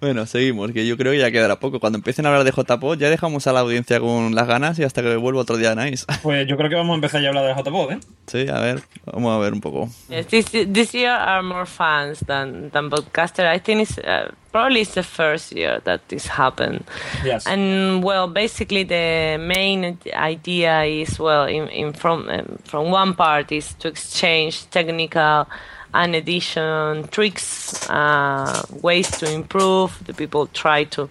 [0.00, 1.80] bueno, seguimos, que yo creo que ya quedará poco.
[1.80, 4.84] Cuando empiecen a hablar de JPO, ya dejamos a la audiencia con las ganas y
[4.84, 6.06] hasta que vuelva otro día Nice.
[6.22, 8.00] Pues yo creo que vamos a empezar ya a hablar de JPod, ¿eh?
[8.26, 9.88] sí, a ver, vamos a ver un poco.
[10.08, 13.46] Yes, this this year are more fans than than podcaster.
[13.46, 16.84] I think it's uh, probably it's the first year that this happened.
[17.24, 17.46] Yes.
[17.46, 23.52] And well, basically the main idea is well, in, in from um, from one part
[23.52, 25.46] is to exchange technical
[25.94, 29.98] and addition tricks, uh, ways to improve.
[30.04, 31.08] The people try to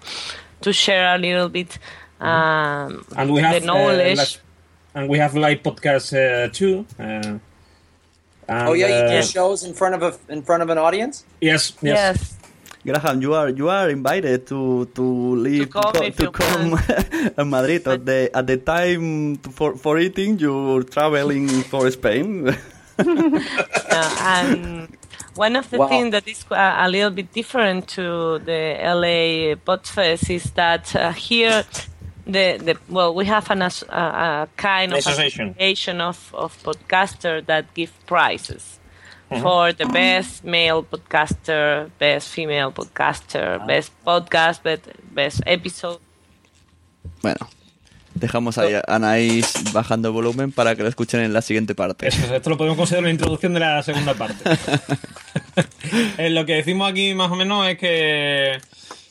[0.61, 1.77] to share a little bit
[2.19, 4.19] um, And we have the knowledge.
[4.19, 6.85] Uh, and we have live podcast uh, too.
[6.99, 7.37] Uh,
[8.49, 10.77] and, oh yeah, you do uh, shows in front of a in front of an
[10.77, 11.25] audience.
[11.41, 12.37] Yes, yes.
[12.83, 15.03] Graham, you are you are invited to to
[15.35, 16.79] leave come co- if to come
[17.37, 22.55] in Madrid at the at the time to, for for eating you're traveling for Spain.
[24.19, 24.97] And
[25.35, 25.87] one of the Wow.
[25.87, 31.63] things that is a little bit different to the LA Podfest is that uh, here,
[32.25, 34.01] the, the well, we have an, as- a,
[34.45, 35.49] a kind of Association.
[35.49, 38.79] association of, of podcaster that give prizes.
[39.31, 39.41] Mhm.
[39.41, 44.83] For the best male podcaster, best female podcaster, best podcast, best,
[45.13, 45.99] best episode.
[47.21, 47.47] Bueno,
[48.19, 52.07] dejamos ahí a Anaís bajando volumen para que lo escuchen en la siguiente parte.
[52.07, 54.43] Eso, esto lo podemos considerar una introducción de la segunda parte.
[56.17, 58.57] Eh, lo que decimos aquí más o menos es que.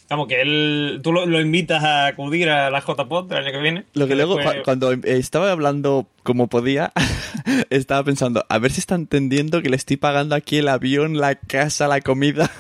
[0.09, 3.59] Vamos, que él, tú lo, lo invitas a acudir a la JPod del año que
[3.59, 3.85] viene.
[3.95, 6.93] Lo que luego, después- cuando em- estaba hablando como podía,
[7.71, 11.35] estaba pensando, a ver si está entendiendo que le estoy pagando aquí el avión, la
[11.35, 12.51] casa, la comida.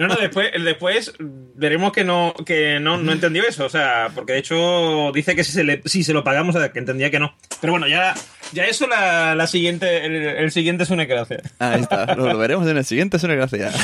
[0.00, 3.66] No, no, después, después veremos que no, que no, no entendió eso.
[3.66, 6.78] O sea, porque de hecho dice que si se, le, si se lo pagamos, que
[6.78, 7.34] entendía que no.
[7.60, 8.14] Pero bueno, ya,
[8.52, 11.42] ya eso la, la siguiente, el, el siguiente es una gracia.
[11.58, 13.70] Ahí está, lo, veremos en el siguiente, es una gracia.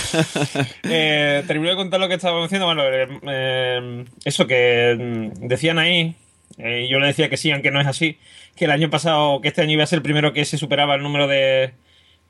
[0.88, 2.66] Eh, termino de contar lo que estábamos diciendo.
[2.66, 6.14] Bueno, eh, eh, eso que mm, decían ahí,
[6.58, 8.18] eh, yo le decía que sí, aunque no es así,
[8.54, 10.94] que el año pasado, que este año iba a ser el primero que se superaba
[10.94, 11.72] el número de,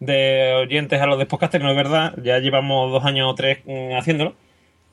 [0.01, 3.59] de oyentes a los de podcasters, no es verdad, ya llevamos dos años o tres
[3.65, 4.35] mm, haciéndolo.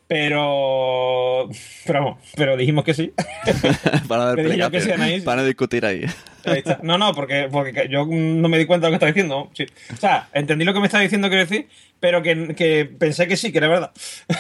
[0.07, 1.49] Pero,
[1.85, 3.13] pero vamos, pero dijimos que sí.
[4.07, 5.21] para dar Que sean ahí.
[5.21, 6.05] para no discutir ahí.
[6.45, 6.79] Ahí está.
[6.83, 9.49] No, no, porque, porque yo no me di cuenta de lo que estaba diciendo.
[9.53, 9.65] Sí.
[9.91, 11.67] O sea, entendí lo que me estaba diciendo, quiero decir,
[11.99, 13.91] pero que, que pensé que sí, que era verdad.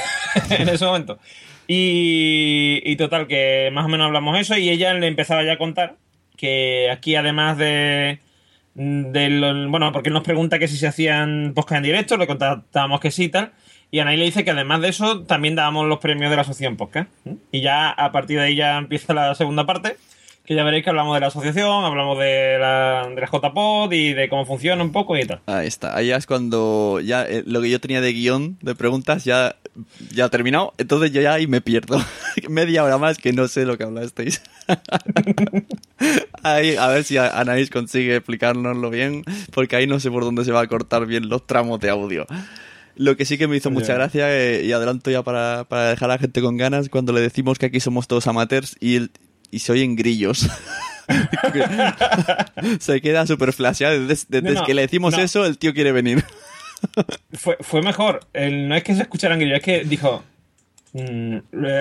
[0.49, 1.17] en ese momento.
[1.67, 5.57] Y, y total, que más o menos hablamos eso y ella le empezaba ya a
[5.57, 5.95] contar
[6.37, 8.19] que aquí además de...
[8.75, 12.99] del- bueno, porque él nos pregunta que si se hacían podcast en directo, le contábamos
[12.99, 13.51] que sí y tal.
[13.91, 16.77] Y Anaí le dice que además de eso, también dábamos los premios de la asociación
[16.77, 17.09] podcast.
[17.25, 17.35] ¿eh?
[17.51, 19.97] Y ya a partir de ahí ya empieza la segunda parte,
[20.45, 24.13] que ya veréis que hablamos de la asociación, hablamos de la, de la JPod y
[24.13, 25.39] de cómo funciona un poco y tal.
[25.45, 25.95] Ahí está.
[25.95, 29.55] Ahí ya es cuando ya eh, lo que yo tenía de guion de preguntas ya,
[30.13, 30.73] ya ha terminado.
[30.77, 31.97] Entonces yo ya ahí me pierdo.
[32.49, 34.41] Media hora más que no sé lo que hablasteis.
[36.43, 39.23] ahí, a ver si Anaís consigue explicárnoslo bien,
[39.53, 42.27] porque ahí no sé por dónde se va a cortar bien los tramos de audio.
[42.97, 46.11] Lo que sí que me hizo mucha gracia, eh, y adelanto ya para, para, dejar
[46.11, 49.09] a la gente con ganas, cuando le decimos que aquí somos todos amateurs y,
[49.53, 50.49] y se oyen grillos.
[52.79, 54.07] se queda súper flasheado.
[54.07, 55.21] Desde, desde no, no, que le decimos no.
[55.21, 56.23] eso, el tío quiere venir.
[57.33, 58.25] fue, fue mejor.
[58.33, 60.23] El, no es que se escucharan grillos, es que dijo,
[60.93, 61.37] Mm,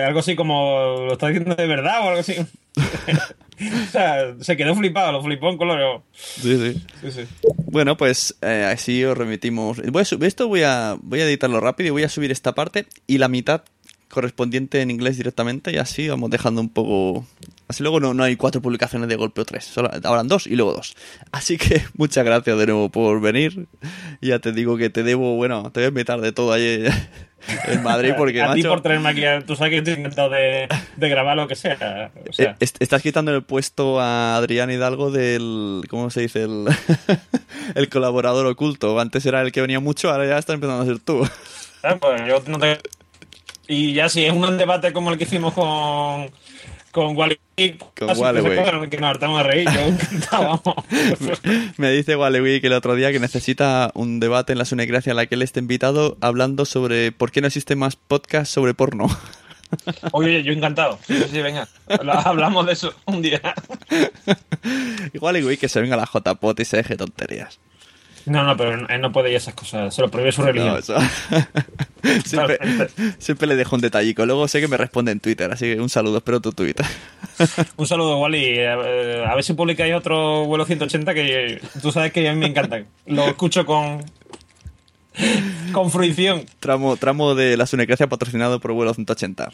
[0.07, 2.35] algo así como lo está diciendo de verdad o algo así.
[2.75, 6.01] o sea, se quedó flipado, lo flipó en color.
[6.13, 6.81] Sí, sí.
[7.01, 7.21] sí, sí.
[7.67, 9.81] Bueno, pues eh, así os remitimos.
[9.91, 12.87] Voy a esto voy a, voy a editarlo rápido y voy a subir esta parte
[13.05, 13.63] y la mitad
[14.09, 17.25] correspondiente en inglés directamente y así vamos dejando un poco...
[17.73, 20.55] Así luego no, no hay cuatro publicaciones de golpe o tres, solo habrán dos y
[20.55, 20.95] luego dos.
[21.31, 23.65] Así que muchas gracias de nuevo por venir.
[24.21, 26.85] Ya te digo que te debo, bueno, te voy a invitar de todo ahí
[27.67, 28.43] en Madrid porque...
[28.43, 30.67] a macho, ti por traerme aquí, tú sabes que estoy intentado de,
[30.97, 32.11] de, grabar lo que sea.
[32.29, 32.55] O sea.
[32.59, 35.81] Est estás quitando el puesto a Adrián Hidalgo del...
[35.89, 36.43] ¿Cómo se dice?
[36.43, 36.67] El,
[37.73, 38.99] el colaborador oculto.
[38.99, 41.27] Antes era el que venía mucho, ahora ya está empezando a ser tú.
[41.81, 42.77] Ah, pues yo no te...
[43.67, 46.29] Y ya si es un debate como el que hicimos con,
[46.93, 47.39] con Wally
[47.97, 50.61] con Wally que nos hartamos a reír, yo
[51.77, 55.15] Me dice Wally que el otro día que necesita un debate en la Sunecracia a
[55.15, 59.07] la que él esté invitado hablando sobre por qué no existe más podcast sobre porno.
[60.11, 60.99] Oye, yo encantado.
[61.07, 61.67] Sí, sí, venga.
[62.25, 63.41] Hablamos de eso un día.
[65.13, 67.59] Igual Wally que se venga la JPOT y se deje tonterías.
[68.25, 69.93] No, no, pero él no puede ir a esas cosas.
[69.93, 70.73] Se lo prohíbe su religión.
[70.73, 70.95] No, eso...
[72.25, 72.57] siempre,
[73.17, 74.25] siempre, le dejo un detallico.
[74.25, 76.85] Luego sé que me responde en Twitter, así que un saludo, espero tu Twitter.
[77.75, 78.59] un saludo, Wally.
[78.61, 82.47] A, a ver si publicáis otro vuelo 180 que tú sabes que a mí me
[82.47, 82.83] encanta.
[83.05, 84.03] Lo escucho con.
[85.73, 86.45] con fruición.
[86.59, 89.51] Tramo, tramo de la Sunecracia patrocinado por vuelo 180.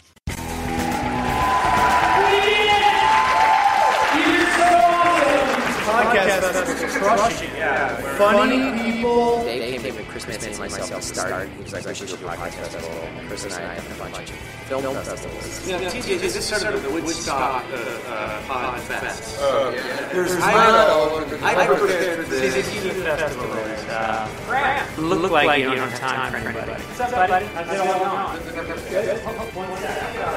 [6.99, 7.49] Crushing.
[7.55, 7.95] Yeah.
[8.17, 9.43] Funny people.
[9.43, 11.49] Dave came with Christmas and myself to start.
[11.49, 13.09] He was like, we should do a podcast festival.
[13.27, 14.35] Chris and I have a bunch of
[14.69, 15.67] film, film festivals.
[15.67, 19.37] Yeah, TJ, is this sort of the Woodstock uh, uh, Pod Fest?
[19.41, 20.09] Oh, yeah.
[20.13, 22.55] There's I prepared for this.
[22.55, 26.71] CCTV festival is uh, look, look like you don't have time for anybody.
[26.83, 27.45] What's up, buddy?
[27.45, 28.37] How's it going on?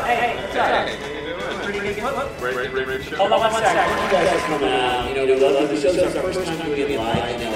[0.05, 1.22] Hey, hey, what's up?
[1.63, 3.17] Great, great, great, great show.
[3.19, 4.05] Hold on one second.
[4.05, 5.09] You guys are coming out.
[5.09, 5.93] You know, we love the show.
[5.93, 7.53] This is our first time doing it live in uh,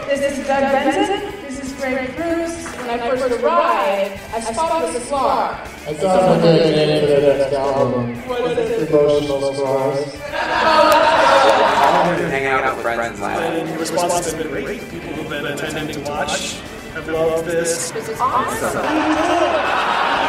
[0.00, 0.06] LA.
[0.06, 1.20] This is Doug Benson.
[1.42, 2.64] This is Greg Cruz.
[2.78, 5.52] When I first arrived, I spotted the scar.
[5.52, 5.54] I
[5.92, 8.16] thought I was going to get into the next album.
[8.26, 8.88] What is it?
[8.88, 10.16] Emotional scars.
[10.32, 13.68] I wanted to hang out with friends and laugh.
[13.70, 14.80] The response has been great.
[14.88, 16.54] People who've been attending to watch
[16.94, 17.90] have loved this.
[17.90, 18.80] This is awesome.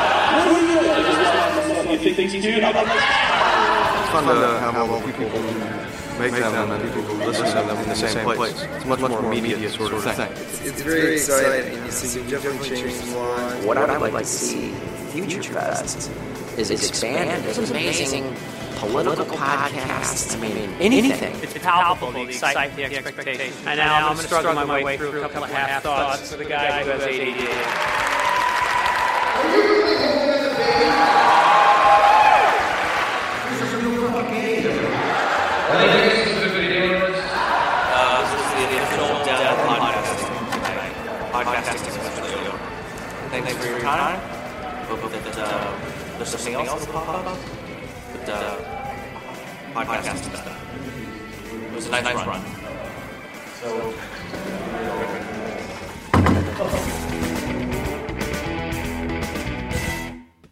[0.34, 0.68] What are you
[1.84, 1.92] doing?
[1.92, 2.38] You think things do?
[2.40, 5.40] It's fun to have all the people who
[6.20, 8.62] make them and people who listen to them in the same place.
[8.62, 10.32] It's much more immediate sort of thing.
[10.68, 13.66] It's very exciting, and you see, you definitely changed a lot.
[13.66, 14.74] What I would like to see
[15.12, 16.12] Future Fest
[16.58, 17.44] is expanded.
[17.44, 18.36] There's amazing
[18.76, 20.36] political podcasts.
[20.36, 21.36] I mean, anything.
[21.42, 23.54] It's palpable, the excitement, the expectation.
[23.68, 26.38] And now I'm going to struggle my way through a couple of half thoughts for
[26.38, 27.04] the guy who has
[29.84, 30.03] ADD.
[43.34, 44.20] Thanks for your time.
[44.88, 45.74] Hope that uh,
[46.18, 47.38] there's something else that'll pop up.
[48.12, 48.58] But uh,
[49.74, 50.58] podcast is done.
[51.66, 52.46] It was a nice, nice run.
[53.60, 53.94] So.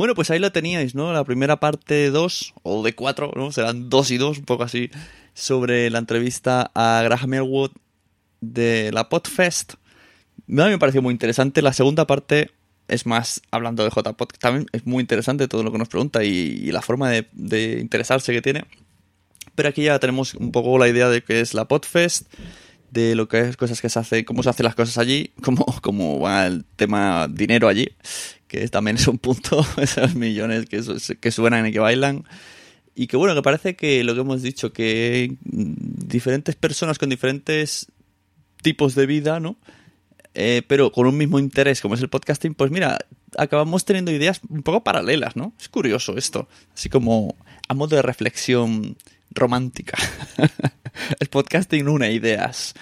[0.01, 1.13] Bueno, pues ahí lo teníais, ¿no?
[1.13, 3.51] La primera parte 2, o de 4, ¿no?
[3.51, 4.89] Serán 2 y 2, un poco así,
[5.35, 7.69] sobre la entrevista a Graham Elwood
[8.39, 9.73] de la Podfest.
[9.73, 9.75] A
[10.47, 11.61] mí me pareció muy interesante.
[11.61, 12.49] La segunda parte
[12.87, 16.71] es más hablando de JPod, también es muy interesante todo lo que nos pregunta y,
[16.71, 18.65] la forma de, de, interesarse que tiene.
[19.53, 22.25] Pero aquí ya tenemos un poco la idea de qué es la Podfest,
[22.91, 25.65] de lo que es cosas que se hace, cómo se hacen las cosas allí, cómo,
[25.81, 27.89] cómo va el tema dinero allí,
[28.47, 30.81] que también es un punto, esos millones que,
[31.19, 32.25] que suenan y que bailan.
[32.93, 37.87] Y que bueno, que parece que lo que hemos dicho, que diferentes personas con diferentes
[38.61, 39.57] tipos de vida, ¿no?
[40.33, 42.99] Eh, pero con un mismo interés como es el podcasting, pues mira,
[43.37, 45.53] acabamos teniendo ideas un poco paralelas, ¿no?
[45.59, 46.49] Es curioso esto.
[46.73, 47.35] Así como
[47.69, 48.97] a modo de reflexión
[49.31, 49.97] romántica.
[51.19, 52.73] el podcasting une ideas.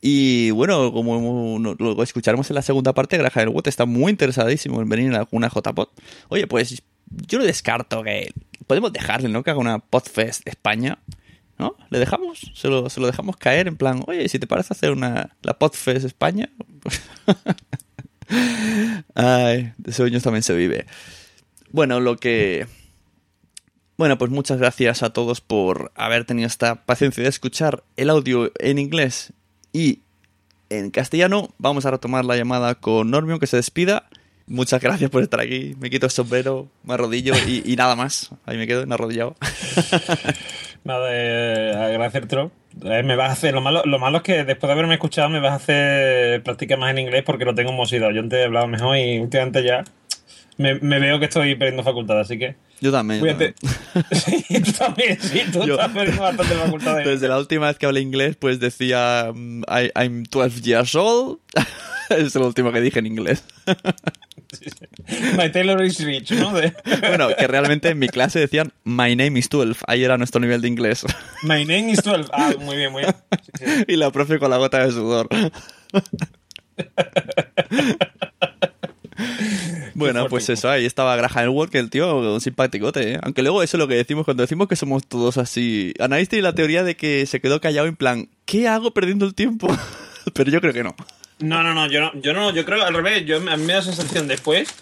[0.00, 4.80] Y bueno, como lo escucharemos en la segunda parte, Graja del Watt está muy interesadísimo
[4.80, 5.88] en venir en alguna JPod.
[6.28, 8.32] Oye, pues yo lo descarto que
[8.66, 9.42] podemos dejarle, ¿no?
[9.42, 10.98] Que haga una Podfest España.
[11.58, 11.74] ¿No?
[11.90, 12.52] ¿Le dejamos?
[12.54, 15.58] ¿Se lo, se lo dejamos caer en plan, oye, si te parece hacer una la
[15.58, 16.50] Podfest España?
[19.16, 20.86] Ay, de sueños también se vive.
[21.72, 22.68] Bueno, lo que...
[23.98, 28.52] Bueno, pues muchas gracias a todos por haber tenido esta paciencia de escuchar el audio
[28.60, 29.32] en inglés
[29.72, 30.02] y
[30.70, 31.48] en castellano.
[31.58, 34.04] Vamos a retomar la llamada con Normio, que se despida.
[34.46, 35.74] Muchas gracias por estar aquí.
[35.80, 38.30] Me quito el sombrero, me arrodillo y, nada más.
[38.46, 39.34] Ahí me quedo en arrodillado.
[40.84, 42.52] Nada, eh, agradecértelo.
[42.84, 45.28] Eh, me vas a hacer, lo malo, lo malo es que después de haberme escuchado
[45.28, 48.12] me vas a hacer practicar más en inglés porque lo tengo mosido.
[48.12, 49.82] Yo antes he hablado mejor y últimamente ya
[50.58, 53.20] me, me veo que estoy perdiendo facultad, así que yo también.
[54.12, 56.98] sí, tú también, sí, tú estás perdiendo bastante facultad.
[56.98, 61.38] Desde la última vez que hablé inglés, pues decía mm, I, I'm 12 years old.
[62.10, 63.44] es lo último que dije en inglés.
[65.36, 66.52] My Taylor is rich, ¿no?
[66.52, 69.82] bueno, que realmente en mi clase decían My name is 12.
[69.86, 71.04] Ahí era nuestro nivel de inglés.
[71.42, 72.30] My name is 12.
[72.32, 73.84] Ah, muy bien, muy bien.
[73.86, 75.28] y la profe con la gota de sudor.
[79.98, 83.18] Bueno, pues eso, ahí estaba Graham Elwood, que el tío, un simpaticote, ¿eh?
[83.22, 85.92] Aunque luego eso es lo que decimos cuando decimos que somos todos así.
[85.98, 89.34] Anaís tiene la teoría de que se quedó callado en plan, ¿qué hago perdiendo el
[89.34, 89.68] tiempo?
[90.34, 90.94] Pero yo creo que no.
[91.40, 93.24] No, no, no, yo no, yo no, yo creo al revés.
[93.26, 94.74] Yo, a mí me da la sensación después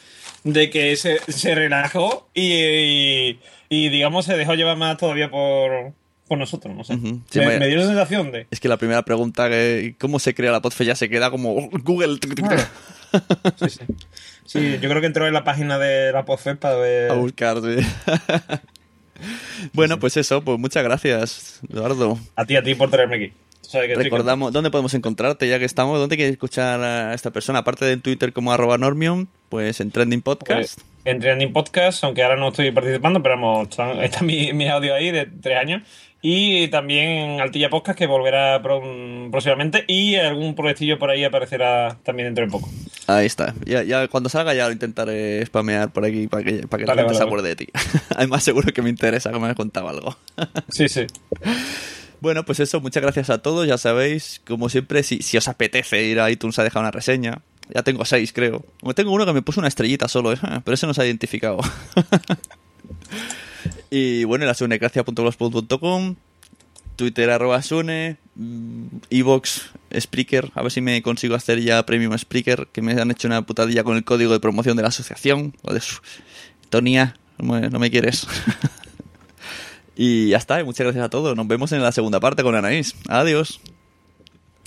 [0.44, 3.38] de que se, se relajó y,
[3.68, 5.92] y, digamos, se dejó llevar más todavía por,
[6.28, 6.96] por nosotros, no sé.
[6.96, 8.46] me, dio la sensación de...
[8.50, 9.50] Es que la primera pregunta,
[9.98, 10.84] ¿cómo se crea la podfe?
[10.84, 12.18] Ya se queda como Google.
[13.56, 13.84] sí, sí.
[14.46, 17.10] Sí, yo creo que entró en la página de la Podfest para ver.
[17.10, 17.84] A buscar, sí.
[19.72, 22.18] bueno, pues eso, pues muchas gracias, Eduardo.
[22.36, 23.32] A ti, a ti por traerme aquí.
[23.72, 25.98] Recordamos, ¿dónde podemos encontrarte ya que estamos?
[25.98, 27.60] ¿Dónde quieres escuchar a esta persona?
[27.60, 30.78] Aparte de en Twitter como arroba Normium, pues en Trending Podcast.
[30.78, 33.68] Pues, en Trending Podcast, aunque ahora no estoy participando, pero vamos,
[34.00, 35.82] está, mi, mi, audio ahí de tres años.
[36.22, 39.84] Y también Altilla Podcast, que volverá próximamente.
[39.86, 42.68] Y algún proyectillo por ahí aparecerá también dentro de poco.
[43.06, 43.54] Ahí está.
[43.64, 46.94] Ya, ya cuando salga ya lo intentaré spamear por aquí para que, para que la
[46.96, 47.68] gente se acuerde de ti.
[48.16, 50.16] Además, seguro que me interesa que me hayas contado algo.
[50.68, 51.06] sí, sí.
[52.20, 53.66] Bueno, pues eso, muchas gracias a todos.
[53.68, 57.42] Ya sabéis, como siempre, si, si os apetece ir a iTunes a dejar una reseña,
[57.72, 58.64] ya tengo seis, creo.
[58.94, 60.38] Tengo uno que me puso una estrellita solo, ¿eh?
[60.64, 61.58] pero ese no se ha identificado.
[63.98, 66.16] Y bueno, la sunecracia.blogspot.com,
[66.96, 72.68] Twitter arroba sune, mm, Evox, Spreaker, a ver si me consigo hacer ya Premium Spreaker,
[72.70, 75.54] que me han hecho una putadilla con el código de promoción de la asociación.
[76.68, 78.26] Tonia, no me, quieres.
[79.96, 81.34] y ya está, muchas gracias a todos.
[81.34, 82.94] Nos vemos en la segunda parte con Anaís.
[83.08, 83.60] Adiós.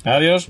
[0.05, 0.49] Adiós.